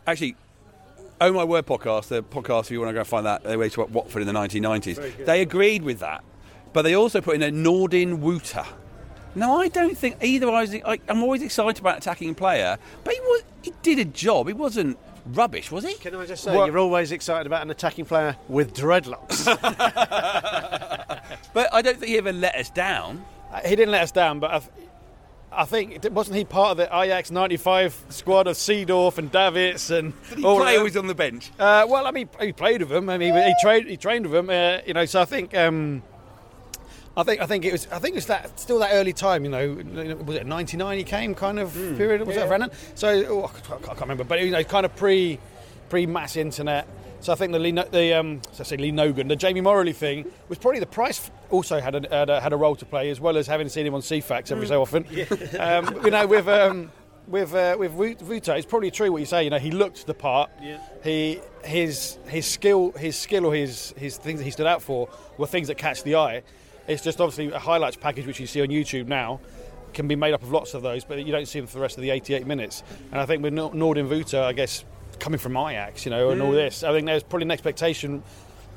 [0.08, 0.38] actually.
[1.20, 3.74] Oh My Word podcast, the podcast, if you want to go find that, they went
[3.74, 5.26] to Watford in the 1990s.
[5.26, 6.24] They agreed with that,
[6.74, 8.66] but they also put in a Nordin Wooter.
[9.34, 10.50] Now, I don't think either.
[10.50, 14.06] I was, I, I'm always excited about attacking player, but he was he did a
[14.06, 14.48] job.
[14.48, 15.94] He wasn't rubbish, was he?
[15.96, 19.46] Can I just say, Well- you're always excited about an attacking player with dreadlocks.
[21.54, 23.24] But I don't think he ever let us down.
[23.52, 24.72] Uh, He didn't let us down, but I, th-
[25.52, 30.14] I think wasn't he part of the Ajax '95 squad of Seedorf and Davids and
[30.30, 30.84] Did he all play of or them?
[30.84, 31.52] was on the bench?
[31.58, 33.10] Uh, well, I mean, he played with them.
[33.10, 33.88] I mean, he trained.
[33.90, 34.50] He trained with them.
[34.50, 35.56] Uh, you know, so I think.
[35.56, 36.04] Um,
[37.18, 37.42] I think.
[37.42, 37.88] I think it was.
[37.92, 38.60] I think it was that.
[38.60, 39.46] Still that early time.
[39.46, 40.98] You know, was it '99?
[40.98, 42.26] He came kind of period.
[42.28, 42.72] Was that Brennan?
[42.96, 45.40] So oh, I can't remember, but you know, kind of pre,
[45.90, 46.88] pre mass internet.
[47.22, 49.96] So I think the Lee, the um, so I say Lee Nogan, the Jamie Moralee
[49.96, 51.32] thing was probably the price.
[51.50, 53.88] Also had a, had a had a role to play as well as having seen
[53.88, 55.06] him on Ceefax every so often.
[55.60, 56.48] Um, you know, with.
[56.48, 56.92] Um,
[57.28, 59.44] with uh, with Vu- Wooter, it's probably true what you say.
[59.46, 60.52] You know, he looked the part.
[61.04, 65.10] He his his skill his skill or his his things that he stood out for
[65.40, 66.44] were things that catch the eye.
[66.88, 69.40] It's just obviously a highlights package which you see on YouTube now
[69.94, 71.82] can be made up of lots of those, but you don't see them for the
[71.82, 72.84] rest of the 88 minutes.
[73.12, 74.86] And I think with Nor- Nordin Wooter, I guess
[75.20, 76.56] coming from Ajax, you know, and all mm.
[76.56, 78.22] this, I think there's probably an expectation.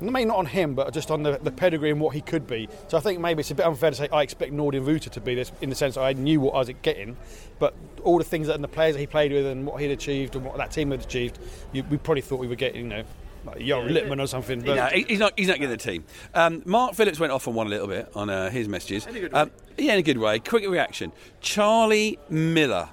[0.01, 2.69] Maybe not on him, but just on the, the pedigree and what he could be.
[2.87, 5.19] So I think maybe it's a bit unfair to say I expect Nordin Wooter to
[5.19, 7.17] be this in the sense that I knew what I was getting,
[7.59, 9.91] but all the things that and the players that he played with and what he'd
[9.91, 11.37] achieved and what that team had achieved,
[11.73, 13.03] you, we probably thought we were getting, you know,
[13.45, 14.61] like Jari Litmanen or something.
[14.61, 15.33] But No, he's not.
[15.37, 16.03] He's not getting the team.
[16.33, 19.05] Um, Mark Phillips went off on one a little bit on uh, his messages.
[19.07, 20.39] In a good um, yeah, in a good way.
[20.39, 21.11] Quick reaction.
[21.41, 22.89] Charlie Miller.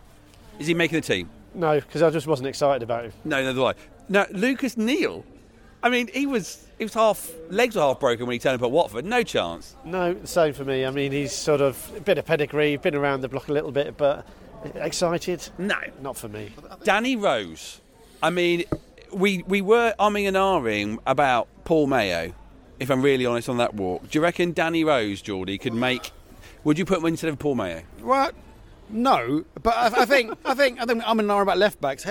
[0.59, 1.29] Is he making the team?
[1.55, 3.13] no, because I just wasn't excited about him.
[3.25, 3.75] No, neither do I.
[4.09, 5.25] Now Lucas Neill.
[5.83, 8.65] I mean, he was he was half legs were half broken when he turned up
[8.65, 9.05] at Watford.
[9.05, 9.77] No chance.
[9.85, 10.85] No, same for me.
[10.85, 13.73] I mean, he's sort of a bit of pedigree, been around the block a little
[13.73, 14.27] bit, but
[14.75, 15.49] excited?
[15.59, 15.77] No.
[16.01, 16.51] Not for me.
[16.85, 17.81] Danny Rose.
[18.23, 18.65] I mean,
[19.17, 22.33] we we were umming and ahhing about Paul Mayo.
[22.79, 26.11] If I'm really honest on that walk, do you reckon Danny Rose, Geordie, could make?
[26.65, 27.83] Would you put him instead of Paul Mayo?
[28.03, 28.33] Well,
[28.91, 32.05] no, but I, I think I think I think I'm an hour about left backs.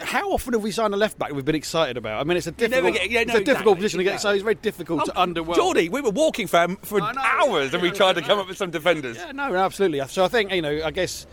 [0.00, 2.20] How often have we signed a left back we've been excited about?
[2.20, 4.20] I mean, it's a difficult, get- yeah, it's no, a difficult exactly, position to get.
[4.20, 5.56] So it's very difficult um, to underwhelm.
[5.56, 7.12] Geordie, we were walking for for know.
[7.16, 9.16] hours and we tried to come up with some defenders.
[9.16, 10.06] Yeah, no, absolutely.
[10.06, 11.26] So I think you know, I guess,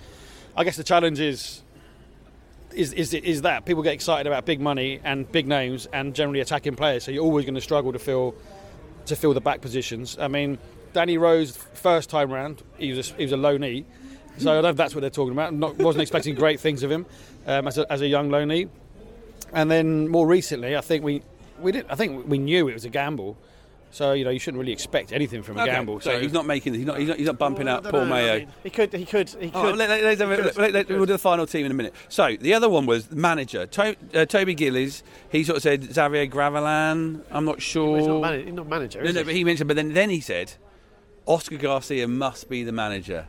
[0.58, 1.62] I guess the challenge is.
[2.74, 6.40] Is, is, is that people get excited about big money and big names and generally
[6.40, 8.36] attacking players, so you're always going to struggle to fill
[9.08, 10.18] to fill the back positions.
[10.20, 10.60] I mean,
[10.94, 13.86] Danny Rose first time round, he was a, he was a low knee,
[14.38, 15.54] so I don't know if that's what they're talking about.
[15.54, 17.08] Not, wasn't expecting great things of him
[17.48, 18.68] um, as, a, as a young low knee,
[19.52, 21.24] and then more recently, I think we
[21.60, 23.36] we did I think we knew it was a gamble,
[23.92, 26.00] so you know you shouldn't really expect anything from a Okay, gamble.
[26.00, 26.74] So, he's not making.
[26.74, 27.00] He's not.
[27.00, 28.40] He's not, he's not bumping up Paul know, I Mayo.
[28.40, 28.94] mean, he could.
[28.94, 29.30] He could.
[29.30, 29.56] He could.
[29.56, 31.66] Oh, let, let, let's have He could, let- let- he we'll do the final team
[31.66, 31.94] in a minute.
[32.08, 35.04] So the other one was the manager, to, uh, Toby Gillies.
[35.32, 37.22] He sort of said Xavier Gravelan.
[37.32, 37.98] I'm not sure.
[37.98, 39.02] He's not, manag- he's not manager.
[39.02, 39.26] no, is no, he?
[39.26, 39.68] but he mentioned.
[39.68, 40.54] But then, then he said,
[41.26, 43.28] Oscar Garcia must be the manager.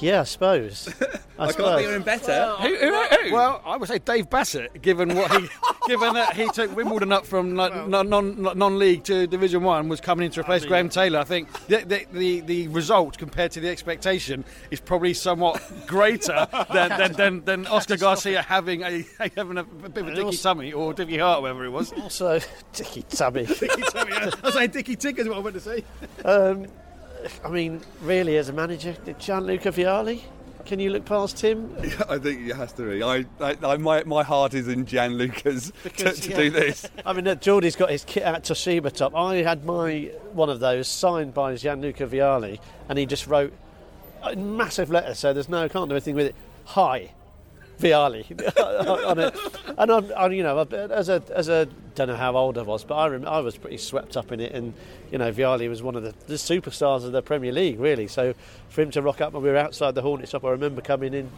[0.00, 0.88] Yeah, I suppose.
[1.38, 2.04] I, suppose.
[2.04, 2.54] better.
[2.60, 3.32] who, who, who?
[3.32, 5.48] Well, I would say Dave Bassett, given what he
[5.86, 10.00] given that he took Wimbledon up from like, non, non, non-league to Division One, was
[10.00, 11.18] coming in to replace Graham Taylor.
[11.18, 16.46] I think the, the, the, the result compared to the expectation is probably somewhat greater
[16.72, 20.72] than, than, than, than Oscar Garcia having a having a, bit of a dicky tummy
[20.72, 21.92] or dicky heart, whatever it was.
[21.92, 22.40] Also,
[22.72, 23.46] Dicky Tummy.
[23.46, 24.12] dicky tummy.
[24.12, 25.84] I was saying dicky tick is what I meant to say.
[26.24, 26.66] Um,
[27.44, 30.22] I mean, really, as a manager, Gianluca Vialli,
[30.64, 31.74] can you look past him?
[32.08, 33.02] I think it has to be.
[33.02, 36.36] I, I, I my, my heart is in Gianluca's to, Because, to yeah.
[36.36, 36.88] do this.
[37.06, 39.14] I mean, Geordie's got his kit out Toshiba top.
[39.14, 43.52] I had my one of those signed by Gianluca Vialli, and he just wrote
[44.22, 46.34] a massive letter, so there's no can't do anything with it.
[46.66, 47.12] Hi,
[47.80, 48.24] Vialli
[49.06, 49.34] on it,
[49.78, 52.84] and I'm, I, you know, as a as a don't know how old I was,
[52.84, 54.74] but I rem- I was pretty swept up in it, and
[55.10, 58.06] you know, Vialli was one of the, the superstars of the Premier League, really.
[58.06, 58.34] So
[58.68, 61.14] for him to rock up when we were outside the Hornet shop, I remember coming
[61.14, 61.30] in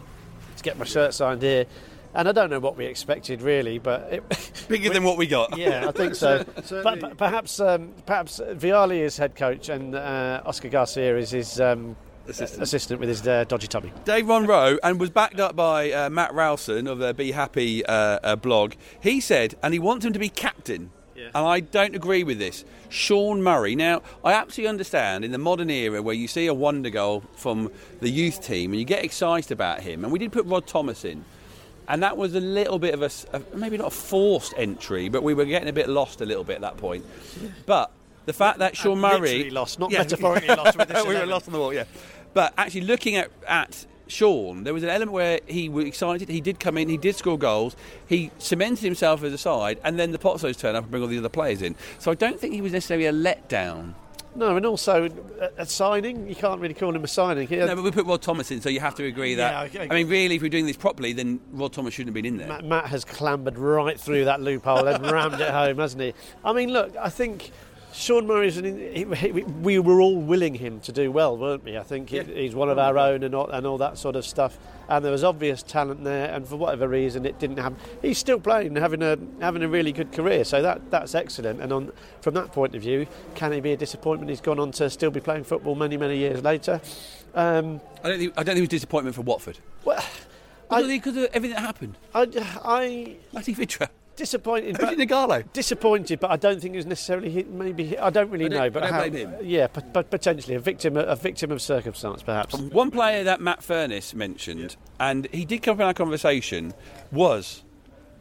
[0.56, 1.66] to get my shirt signed here.
[2.14, 5.56] And I don't know what we expected really, but it, Bigger than what we got.
[5.56, 6.44] yeah, I think so.
[6.82, 11.58] But, but perhaps um, perhaps Vialli is head coach and uh, Oscar Garcia is his
[11.58, 11.96] um,
[12.28, 12.62] Assistant.
[12.62, 13.92] assistant with his uh, dodgy tummy.
[14.04, 18.18] Dave Monroe, and was backed up by uh, Matt Rowson of the Be Happy uh,
[18.22, 18.74] uh, blog.
[19.00, 20.90] He said, and he wants him to be captain.
[21.16, 21.26] Yeah.
[21.34, 22.64] And I don't agree with this.
[22.88, 23.76] Sean Murray.
[23.76, 27.70] Now, I absolutely understand in the modern era where you see a wonder goal from
[28.00, 30.04] the youth team and you get excited about him.
[30.04, 31.24] And we did put Rod Thomas in.
[31.88, 33.10] And that was a little bit of a
[33.56, 36.56] maybe not a forced entry, but we were getting a bit lost a little bit
[36.56, 37.04] at that point.
[37.66, 37.90] But
[38.26, 39.20] the fact that Sean Murray.
[39.20, 39.98] Literally lost, not Yeah.
[39.98, 41.84] metaphorically lost with we were lost on the wall, yeah.
[42.34, 46.28] But actually, looking at at Sean, there was an element where he was excited.
[46.28, 49.98] He did come in, he did score goals, he cemented himself as a side, and
[49.98, 51.74] then the Pozzos turn up and bring all the other players in.
[51.98, 53.94] So I don't think he was necessarily a letdown.
[54.34, 55.10] No, and also
[55.40, 56.26] a, a signing.
[56.26, 57.46] You can't really call him a signing.
[57.48, 59.72] He- No, but we put Rod Thomas in, so you have to agree that.
[59.74, 59.88] Yeah, okay.
[59.90, 62.38] I mean, really, if we're doing this properly, then Rod Thomas shouldn't have been in
[62.38, 62.48] there.
[62.48, 66.14] Matt, Matt has clambered right through that loophole and rammed it home, hasn't he?
[66.42, 67.50] I mean, look, I think
[67.92, 71.76] Sean Murray's an, he, he, we were all willing him to do well, weren't we?
[71.76, 74.24] I think he, he's one of our own and all, and all that sort of
[74.24, 74.58] stuff.
[74.88, 77.76] And there was obvious talent there, and for whatever reason, it didn't happen.
[78.00, 81.60] He's still playing, having a having a really good career, so that that's excellent.
[81.60, 84.30] And on from that point of view, can he be a disappointment?
[84.30, 86.80] He's gone on to still be playing football many many years later.
[87.34, 90.04] Um, I don't think I don't think it was disappointment for Watford well,
[90.70, 91.96] I, because of everything that happened.
[92.14, 92.28] I,
[92.62, 94.76] I Matty Vitra, disappointed.
[94.78, 95.44] but- Anthony Nagalo.
[95.52, 97.48] disappointed, but I don't think it was necessarily hit.
[97.50, 99.34] Maybe hit, I don't really I don't- know, I but don't how, blame him.
[99.42, 102.54] yeah, but, but potentially a victim, a victim of circumstance, perhaps.
[102.58, 106.74] One player that Matt Furness mentioned, and he did come up in our conversation,
[107.10, 107.62] was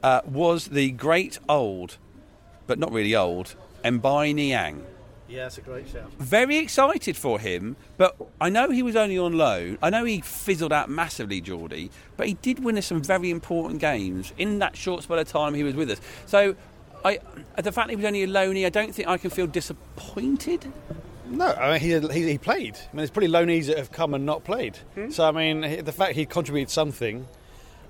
[0.03, 1.97] uh, was the great old,
[2.67, 4.83] but not really old, M'Baye Niang.
[5.31, 6.11] Yeah, it's a great shout.
[6.19, 9.77] Very excited for him, but I know he was only on loan.
[9.81, 13.79] I know he fizzled out massively, Geordie, but he did win us some very important
[13.79, 16.01] games in that short spell of time he was with us.
[16.25, 16.55] So,
[17.05, 17.19] I,
[17.61, 20.69] the fact he was only a loanee, I don't think I can feel disappointed.
[21.29, 22.75] No, I mean he, he, he played.
[22.75, 24.75] I mean, there's probably loanees that have come and not played.
[24.95, 25.11] Hmm?
[25.11, 27.25] So I mean, the fact he contributed something.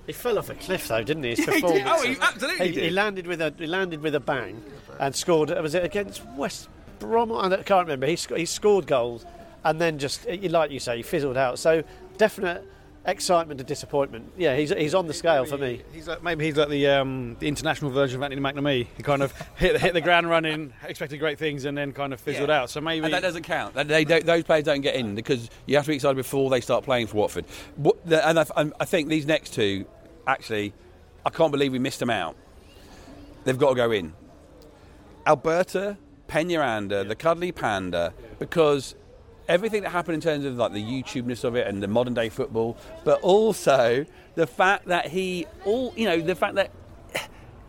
[0.05, 1.29] He fell off a cliff though, didn't he?
[1.31, 1.83] His he did.
[1.87, 2.83] Oh, he absolutely he, did.
[2.83, 4.61] he landed with a he landed with a bang
[4.99, 5.49] and scored.
[5.49, 6.69] Was it against West
[7.01, 7.31] Brom?
[7.31, 8.07] I can't remember.
[8.07, 9.25] He sc- he scored goals
[9.63, 11.59] and then just like you say, he fizzled out.
[11.59, 11.83] So
[12.17, 12.65] definite
[13.05, 14.31] excitement and disappointment.
[14.37, 15.81] Yeah, he's he's on the scale for me.
[15.91, 18.87] He's like, maybe he's like the um, the international version of Anthony McNamee.
[18.95, 22.19] He kind of hit hit the ground running, expected great things, and then kind of
[22.21, 22.61] fizzled Yeah.
[22.61, 22.69] out.
[22.69, 23.73] So maybe And that doesn't count.
[23.75, 26.49] That- They, don't- those players don't get in because you have to be excited before
[26.49, 27.45] they start playing for Watford.
[27.75, 28.45] What, and I,
[28.79, 29.85] I think these next two,
[30.27, 30.73] actually,
[31.25, 32.35] I can't believe we missed them out.
[33.45, 34.13] They've got to go in.
[35.25, 35.97] Alberto
[36.31, 38.95] Peñaranda, the cuddly panda, because
[39.49, 42.29] everything that happened in terms of like the YouTubeness of it and the modern day
[42.29, 44.05] football, but also
[44.35, 46.71] the fact that he all you know the fact that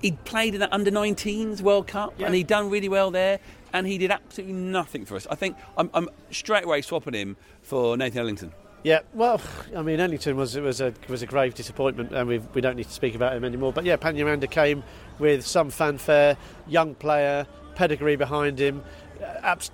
[0.00, 3.40] he played in the under 19s World Cup and he'd done really well there,
[3.72, 5.26] and he did absolutely nothing for us.
[5.28, 8.52] I think I'm, I'm straight away swapping him for Nathan Ellington.
[8.84, 9.40] Yeah, well,
[9.76, 12.86] I mean, Ellington was was a was a grave disappointment, and we we don't need
[12.86, 13.72] to speak about him anymore.
[13.72, 14.84] But yeah, Peñaranda came
[15.18, 16.36] with some fanfare,
[16.68, 18.82] young player, pedigree behind him,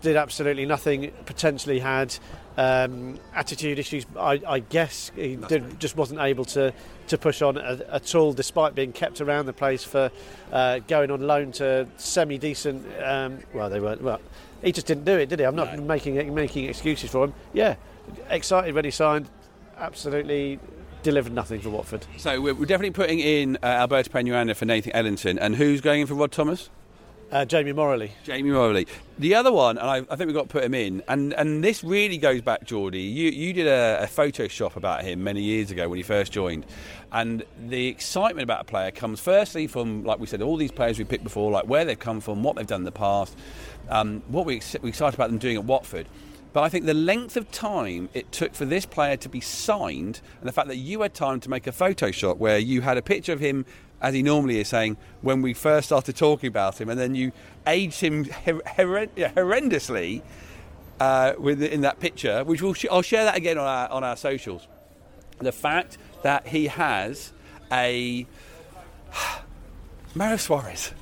[0.00, 1.12] did absolutely nothing.
[1.26, 2.14] Potentially had
[2.56, 4.06] um, attitude issues.
[4.18, 6.72] I, I guess he did, just wasn't able to
[7.08, 10.10] to push on at, at all, despite being kept around the place for
[10.52, 12.86] uh, going on loan to semi decent.
[13.02, 14.02] Um, well, they weren't.
[14.02, 14.20] Well,
[14.62, 15.44] he just didn't do it, did he?
[15.44, 17.34] I'm not making making excuses for him.
[17.52, 17.76] Yeah,
[18.28, 19.28] excited when he signed.
[19.78, 20.58] Absolutely
[21.02, 22.04] delivered nothing for Watford.
[22.16, 26.06] So we're, definitely putting in uh, Alberto Peñaranda for Nathan Ellington, and who's going in
[26.08, 26.70] for Rod Thomas?
[27.30, 28.10] Uh, Jamie Moralee.
[28.24, 28.86] Jamie Moralee.
[29.18, 31.62] The other one, and I, I think we've got to put him in, and, and
[31.62, 33.00] this really goes back, Geordie.
[33.00, 36.64] You, you did a, a Photoshop about him many years ago when he first joined.
[37.12, 40.98] And the excitement about a player comes firstly from, like we said, all these players
[40.98, 43.36] we picked before, like where they've come from, what they've done in the past,
[43.90, 46.06] um, what we, we're excited about them doing at Watford.
[46.54, 50.22] But I think the length of time it took for this player to be signed,
[50.40, 53.02] and the fact that you had time to make a Photoshop where you had a
[53.02, 53.66] picture of him
[54.00, 57.32] as he normally is saying when we first started talking about him, and then you
[57.66, 60.22] aged him horrend- yeah, horrendously
[61.00, 64.04] uh, with in that picture, which we'll sh- I'll share that again on our on
[64.04, 64.66] our socials.
[65.38, 67.32] The fact that he has
[67.72, 68.26] a
[70.14, 70.92] Mario Suarez.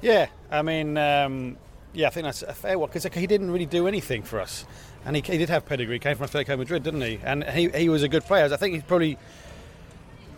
[0.00, 1.56] Yeah, I mean, um,
[1.92, 4.64] yeah, I think that's a fair one because he didn't really do anything for us,
[5.04, 5.98] and he, he did have pedigree.
[5.98, 7.20] Came from Atletico Madrid, didn't he?
[7.22, 8.52] And he, he was a good player.
[8.52, 9.16] I think he's probably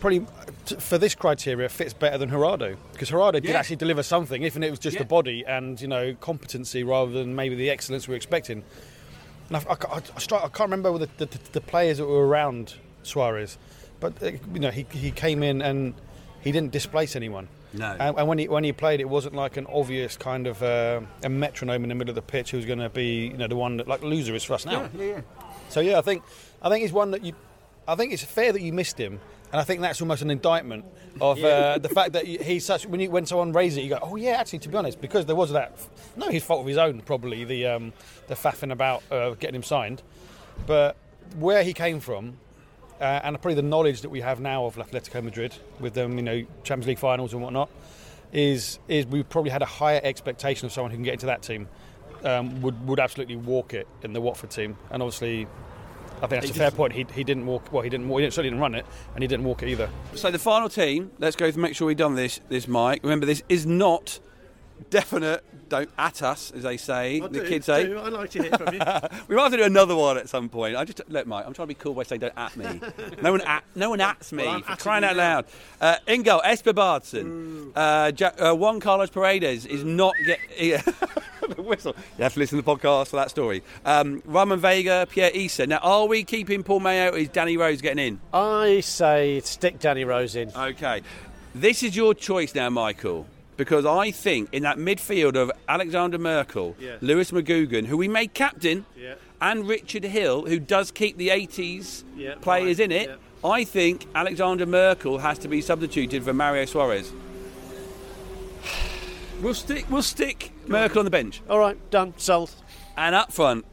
[0.04, 0.26] probably
[0.78, 4.68] for this criteria fits better than Jurado because Jurado did actually deliver something, even if
[4.68, 5.02] it was just Yeah.
[5.02, 8.62] a body and you know competency rather than maybe the excellence we were expecting.
[9.48, 12.74] And I, I, I, I, I can't remember the, the, the players that were around
[13.02, 13.56] Suarez,
[14.00, 15.94] but uh, you know he, he came in and
[16.42, 17.48] he didn't displace anyone.
[17.72, 17.96] No.
[17.98, 21.00] And, and when he when he played, it wasn't like an obvious kind of uh,
[21.22, 23.56] a metronome in the middle of the pitch who's going to be you know the
[23.56, 24.90] one that like Louza is for us now.
[24.98, 25.20] yeah, yeah.
[25.70, 26.22] So yeah, I think
[26.62, 27.32] I think he's one that you.
[27.88, 29.20] I think it's fair that you missed him,
[29.54, 30.84] and I think that's almost an indictment
[31.20, 32.86] of uh, the fact that he's such.
[32.86, 35.26] When you, when someone raises it, you go, "Oh yeah, actually, to be honest, because
[35.26, 35.78] there was that.
[36.16, 37.92] No, his fault of his own, probably the um,
[38.26, 40.02] the faffing about uh, getting him signed,
[40.66, 40.96] but
[41.38, 42.36] where he came from,
[43.00, 46.22] uh, and probably the knowledge that we have now of Atletico Madrid with them, you
[46.24, 47.70] know, Champions League finals and whatnot,
[48.32, 51.42] is is we probably had a higher expectation of someone who can get into that
[51.42, 51.68] team.
[52.24, 55.46] Um, would would absolutely walk it in the Watford team, and obviously,
[56.24, 56.92] I think that's a fair point.
[56.92, 57.72] He, he didn't walk.
[57.72, 58.08] Well, he didn't.
[58.08, 59.88] He certainly didn't run it, and he didn't walk it either.
[60.14, 61.10] So the final team.
[61.18, 62.40] Let's go to make sure we've done this.
[62.48, 63.02] This Mike.
[63.02, 64.18] Remember, this is not
[64.90, 65.44] definite.
[65.68, 67.20] Don't at us, as they say.
[67.20, 67.92] the kids say.
[67.94, 68.80] I'd like to hear from you.
[69.28, 70.76] We might have to do another one at some point.
[70.76, 71.46] I just look, Mike.
[71.46, 72.80] I'm trying to be cool by saying don't at me.
[73.22, 75.46] No one at, no one ats me Well, I'm for crying out loud.
[75.80, 80.38] Uh, Ingo Espen Baardsen, uh, ja- uh, Juan Carlos Paredes is not get.
[81.54, 81.94] The whistle.
[82.18, 83.62] You have to listen to the podcast for that story.
[83.84, 85.66] Um, Ramon Vega, Pierre Issa.
[85.66, 87.12] Now, are we keeping Paul Mayo?
[87.12, 88.20] Or is Danny Rose getting in?
[88.32, 90.50] I say stick Danny Rose in.
[90.56, 91.02] Okay.
[91.54, 93.26] This is your choice now, Michael.
[93.56, 96.96] Because I think in that midfield of Alexander Merkel, Yeah.
[97.00, 99.14] Lewis McGugan, who we made captain, Yeah.
[99.40, 103.48] and Richard Hill, who does keep the 80s Yeah, players right, in it, yeah.
[103.48, 107.12] I think Alexander Merkel has to be substituted for Mario Suarez.
[109.42, 111.42] We'll stick, we'll stick Merkel on the bench.
[111.48, 112.50] All right, done, sold.
[112.96, 113.64] And up front,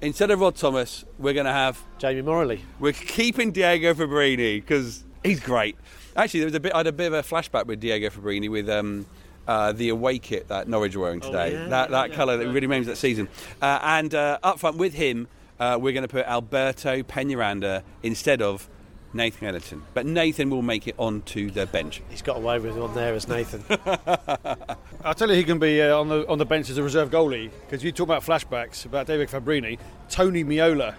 [0.00, 2.60] instead of Rod Thomas, we're going to have Jamie Moralee.
[2.78, 5.76] we're keeping Diego Fabbrini because he's great.
[6.16, 6.74] Actually, there was a bit.
[6.74, 9.06] I had a bit of a flashback with Diego Fabbrini with um,
[9.48, 11.52] uh, the away kit that Norwich are wearing today.
[11.52, 13.28] yeah, that that yeah, colour that really remembers that season.
[13.60, 15.26] Uh, and uh, up front with him,
[15.58, 18.68] uh, we're going to put Alberto Peñaranda instead of
[19.14, 19.82] Nathan Ellington.
[19.94, 22.02] But Nathan will make it onto the bench.
[22.10, 23.64] He's got away with one there as Nathan.
[25.04, 27.10] I'll tell you, he can be uh, on the on the bench as a reserve
[27.10, 29.78] goalie because you talk about flashbacks about David Fabbrini,
[30.10, 30.94] Tony Meola.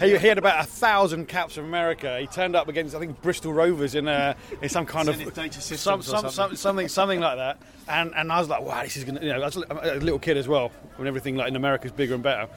[0.00, 2.18] He, he had about a thousand caps from America.
[2.18, 5.60] He turned up against I think Bristol Rovers in uh, in some kind of Data
[5.60, 6.56] Systems some, or some, something.
[6.56, 7.58] something something like that.
[7.88, 9.20] And and I was like, wow, this is gonna.
[9.20, 11.92] You know, I was a little kid as well when everything like in America is
[11.92, 12.48] bigger and better.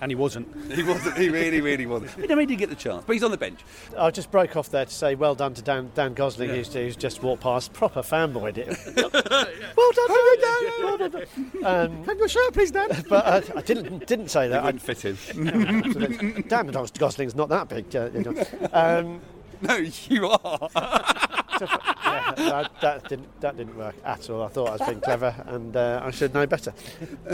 [0.00, 0.48] And he wasn't.
[0.78, 1.16] He wasn't.
[1.18, 2.12] He really, really wasn't.
[2.16, 3.02] But mean, he did get the chance.
[3.04, 3.60] But he's on the bench.
[3.96, 6.94] I just broke off there to say well done to Dan, Dan Gosling, who's, who's
[6.94, 7.72] just walked past.
[7.72, 8.78] Proper fanboy did it.
[9.76, 10.08] well done,
[10.40, 10.84] Dan.
[10.84, 11.26] Well done.
[11.64, 12.88] Um, Have your shirt, please, Dan.
[13.08, 14.62] but uh, I didn't didn't say that.
[14.62, 15.16] I, Wouldn't fit in.
[15.48, 16.42] absolutely.
[16.42, 17.94] Dan Gosling's not that big.
[17.96, 18.44] Uh, you know.
[18.72, 19.20] um,
[19.60, 20.70] no, you are.
[20.74, 24.42] yeah, that, that didn't that didn't work at all.
[24.42, 26.72] I thought I was being clever, and uh, I should know better.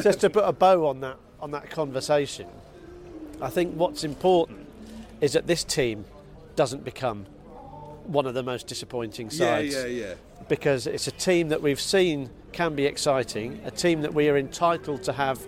[0.03, 2.49] Just to put a bow on that on that conversation,
[3.39, 4.67] I think what's important
[5.21, 6.07] is that this team
[6.57, 7.27] doesn't become
[8.07, 9.85] one of the most disappointing sides yeah.
[9.85, 10.15] yeah, yeah.
[10.49, 14.39] because it's a team that we've seen can be exciting, a team that we are
[14.39, 15.39] entitled to have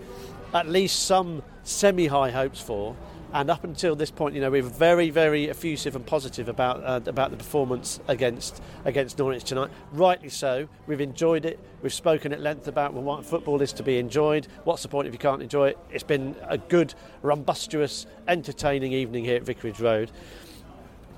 [0.52, 2.94] at least some semi-high hopes for.
[3.32, 7.00] And up until this point, you know, we're very, very effusive and positive about uh,
[7.10, 9.70] about the performance against against Norwich tonight.
[9.92, 10.68] Rightly so.
[10.86, 11.58] We've enjoyed it.
[11.82, 14.46] We've spoken at length about what football is to be enjoyed.
[14.64, 15.78] What's the point if you can't enjoy it?
[15.90, 20.10] It's been a good, rumbustious, entertaining evening here at Vicarage Road.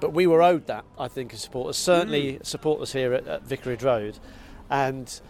[0.00, 1.76] But we were owed that, I think, as supporters.
[1.76, 4.18] Certainly, supporters here at, at Vicarage Road,
[4.70, 5.20] and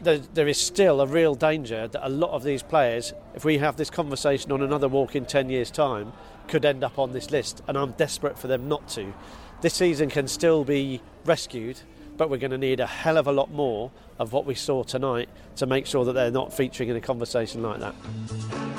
[0.00, 3.58] there, there is still a real danger that a lot of these players, if we
[3.58, 6.12] have this conversation on another walk in 10 years' time,
[6.48, 7.62] could end up on this list.
[7.68, 9.12] And I'm desperate for them not to.
[9.60, 11.80] This season can still be rescued
[12.20, 14.82] but we're going to need a hell of a lot more of what we saw
[14.82, 17.94] tonight to make sure that they're not featuring in a conversation like that.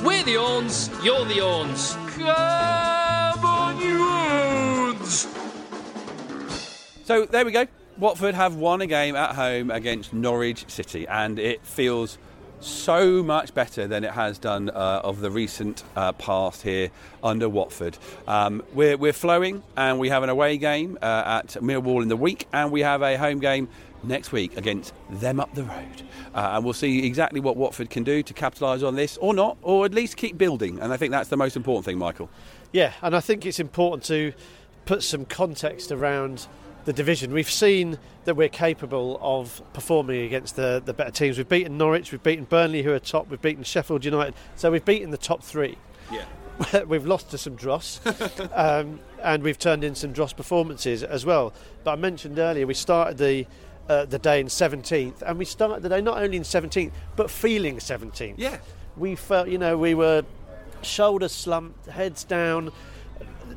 [0.04, 1.96] We're the Orns, you're the Orns.
[2.16, 5.28] Come on, you Orns!
[7.04, 7.66] So there we go.
[8.02, 12.18] Watford have won a game at home against Norwich City, and it feels
[12.60, 16.90] so much better than it has done uh, of the recent uh, past here
[17.24, 18.00] under Watford.
[18.28, 22.18] Um, we're, we're flowing, and we have an away game uh, at Millwall in the
[22.18, 23.70] week, and we have a home game
[24.02, 26.02] next week against them up the road.
[26.34, 29.58] Uh, and we'll see exactly what Watford can do to capitalise on this, or not,
[29.62, 30.80] or at least keep building.
[30.80, 32.32] And I think that's the most important thing, Michael.
[32.72, 34.34] Yeah, and I think it's important to
[34.86, 36.48] put some context around
[36.86, 37.34] the division.
[37.34, 41.38] We've seen that we're capable of performing against the, the better teams.
[41.38, 44.34] We've beaten Norwich, we've beaten Burnley, who are top, we've beaten Sheffield United.
[44.56, 45.78] So we've beaten the top three.
[46.12, 46.26] Yeah.
[46.88, 48.02] we've lost to some dross,
[48.54, 51.54] um, and we've turned in some dross performances as well.
[51.84, 53.48] But I mentioned earlier we started the
[53.90, 57.32] uh, the day in 17th, and we started the day not only in 17th but
[57.32, 58.36] feeling 17th.
[58.38, 58.60] Yeah.
[58.96, 60.24] we felt you know we were
[60.82, 62.72] shoulders slumped, heads down.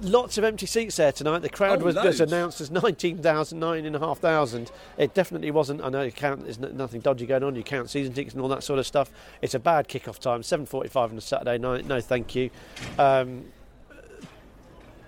[0.04, 1.40] Lots of empty seats there tonight.
[1.40, 4.70] The crowd Oh, was, was announced as 19,000, 9,500.
[4.98, 5.82] It definitely wasn't.
[5.82, 7.56] I know you count, there's nothing dodgy going on.
[7.56, 9.10] You count season tickets and all that sort of stuff.
[9.42, 11.86] It's a bad kick-off time, 7.45 on a Saturday night.
[11.86, 12.50] No, thank you.
[12.98, 13.46] Um,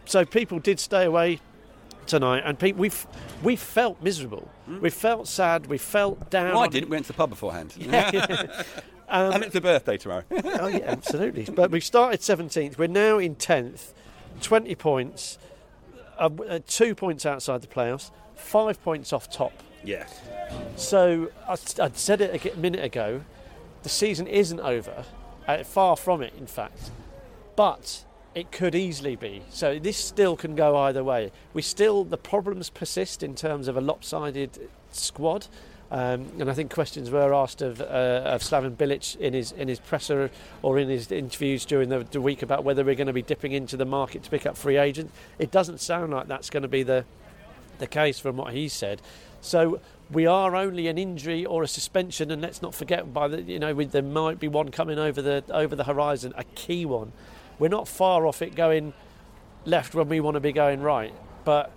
[0.07, 1.40] so people did stay away
[2.07, 2.90] tonight, and people, we
[3.42, 4.49] we felt miserable.
[4.80, 5.66] We felt sad.
[5.66, 6.55] We felt down.
[6.55, 6.88] Well, I didn't.
[6.88, 7.74] We went to the pub beforehand.
[9.09, 10.24] Um, and it's a birthday tomorrow.
[10.32, 11.44] oh yeah, absolutely.
[11.44, 12.76] But we started 17th.
[12.76, 13.92] We're now in 10th,
[14.41, 15.39] 20 points,
[16.18, 19.53] uh, uh, two points outside the playoffs, five points off top.
[19.84, 20.07] yeah.
[20.76, 23.22] So I, would said it a minute ago.
[23.82, 25.05] The season isn't over.
[25.47, 26.91] Uh, far from it, in fact.
[27.55, 29.43] But it could easily be.
[29.51, 31.32] So this still can go either way.
[31.55, 35.47] We still the problems persist in terms of a lopsided squad.
[35.91, 37.84] Um, and I think questions were asked of, uh,
[38.24, 40.30] of Slaven Bilic in his in his presser
[40.62, 43.53] or in his interviews during the, the week about whether we're going to be dipping
[43.53, 45.12] into the market to pick up free agents.
[45.39, 47.05] It doesn't sound like that's going to be the
[47.78, 49.01] the case from what he said.
[49.41, 49.80] So
[50.11, 53.61] we are only an injury or a suspension, and let's not forget by the you
[53.61, 57.12] know we, there might be one coming over the over the horizon, a key one.
[57.61, 58.93] We're not far off it going
[59.64, 61.14] left when we want to be going right,
[61.45, 61.72] but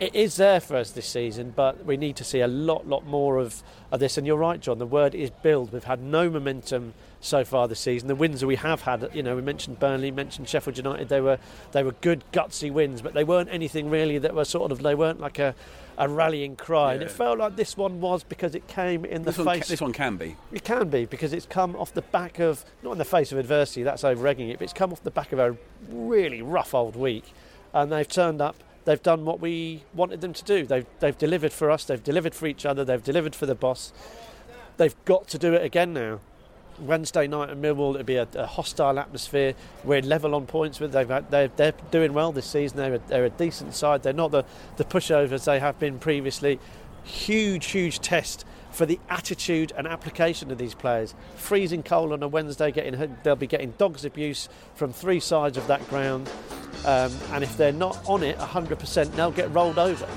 [0.00, 1.52] it is there for us this season.
[1.54, 4.16] But we need to see a lot, lot more of, of this.
[4.18, 4.78] And you're right, John.
[4.78, 5.72] The word is build.
[5.72, 8.06] We've had no momentum so far this season.
[8.06, 11.08] The wins that we have had, you know, we mentioned Burnley, mentioned Sheffield United.
[11.08, 11.38] They were
[11.72, 14.94] they were good, gutsy wins, but they weren't anything really that were sort of they
[14.94, 15.52] weren't like a,
[15.96, 16.94] a rallying cry.
[16.94, 19.52] And it felt like this one was because it came in the This one, ca-
[19.54, 19.68] face.
[19.68, 20.36] this one can be.
[20.52, 23.38] It can be because it's come off the back of not in the face of
[23.38, 23.82] adversity.
[23.82, 25.56] That's over egging it, but it's come off the back of a
[25.90, 27.24] really rough old week,
[27.72, 28.54] and they've turned up.
[28.88, 30.64] They've done what we wanted them to do.
[30.64, 31.84] They've they've delivered for us.
[31.84, 32.86] They've delivered for each other.
[32.86, 33.92] They've delivered for the boss.
[34.78, 36.20] They've got to do it again now.
[36.80, 39.52] Wednesday night at Millwall, it'll be a, a hostile atmosphere.
[39.84, 40.92] We're level on points with.
[40.92, 42.78] They've they're, they're doing well this season.
[42.78, 44.02] They're a, they're a decent side.
[44.02, 44.46] They're not the,
[44.78, 46.58] the pushovers they have been previously.
[47.04, 51.14] Huge, huge test for the attitude and application of these players.
[51.36, 55.66] Freezing cold on a Wednesday, getting they'll be getting dogs abuse from three sides of
[55.66, 56.30] that ground,
[56.84, 60.08] um, and if they're not on it 100%, they'll get rolled over.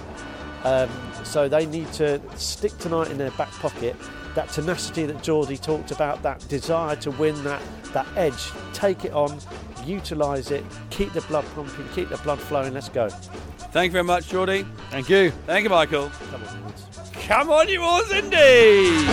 [0.64, 0.90] Um,
[1.24, 3.96] so they need to stick tonight in their back pocket.
[4.36, 7.62] That tenacity that Geordie talked about, that desire to win, that
[7.94, 9.38] that edge, take it on,
[9.86, 12.74] utilise it, keep the blood pumping, keep the blood flowing.
[12.74, 13.10] Let's go.
[13.10, 14.66] Thank you very much, Geordie.
[14.90, 15.32] Thank you.
[15.46, 16.10] Thank you, Michael.
[17.28, 19.06] Come on, you all, Cindy!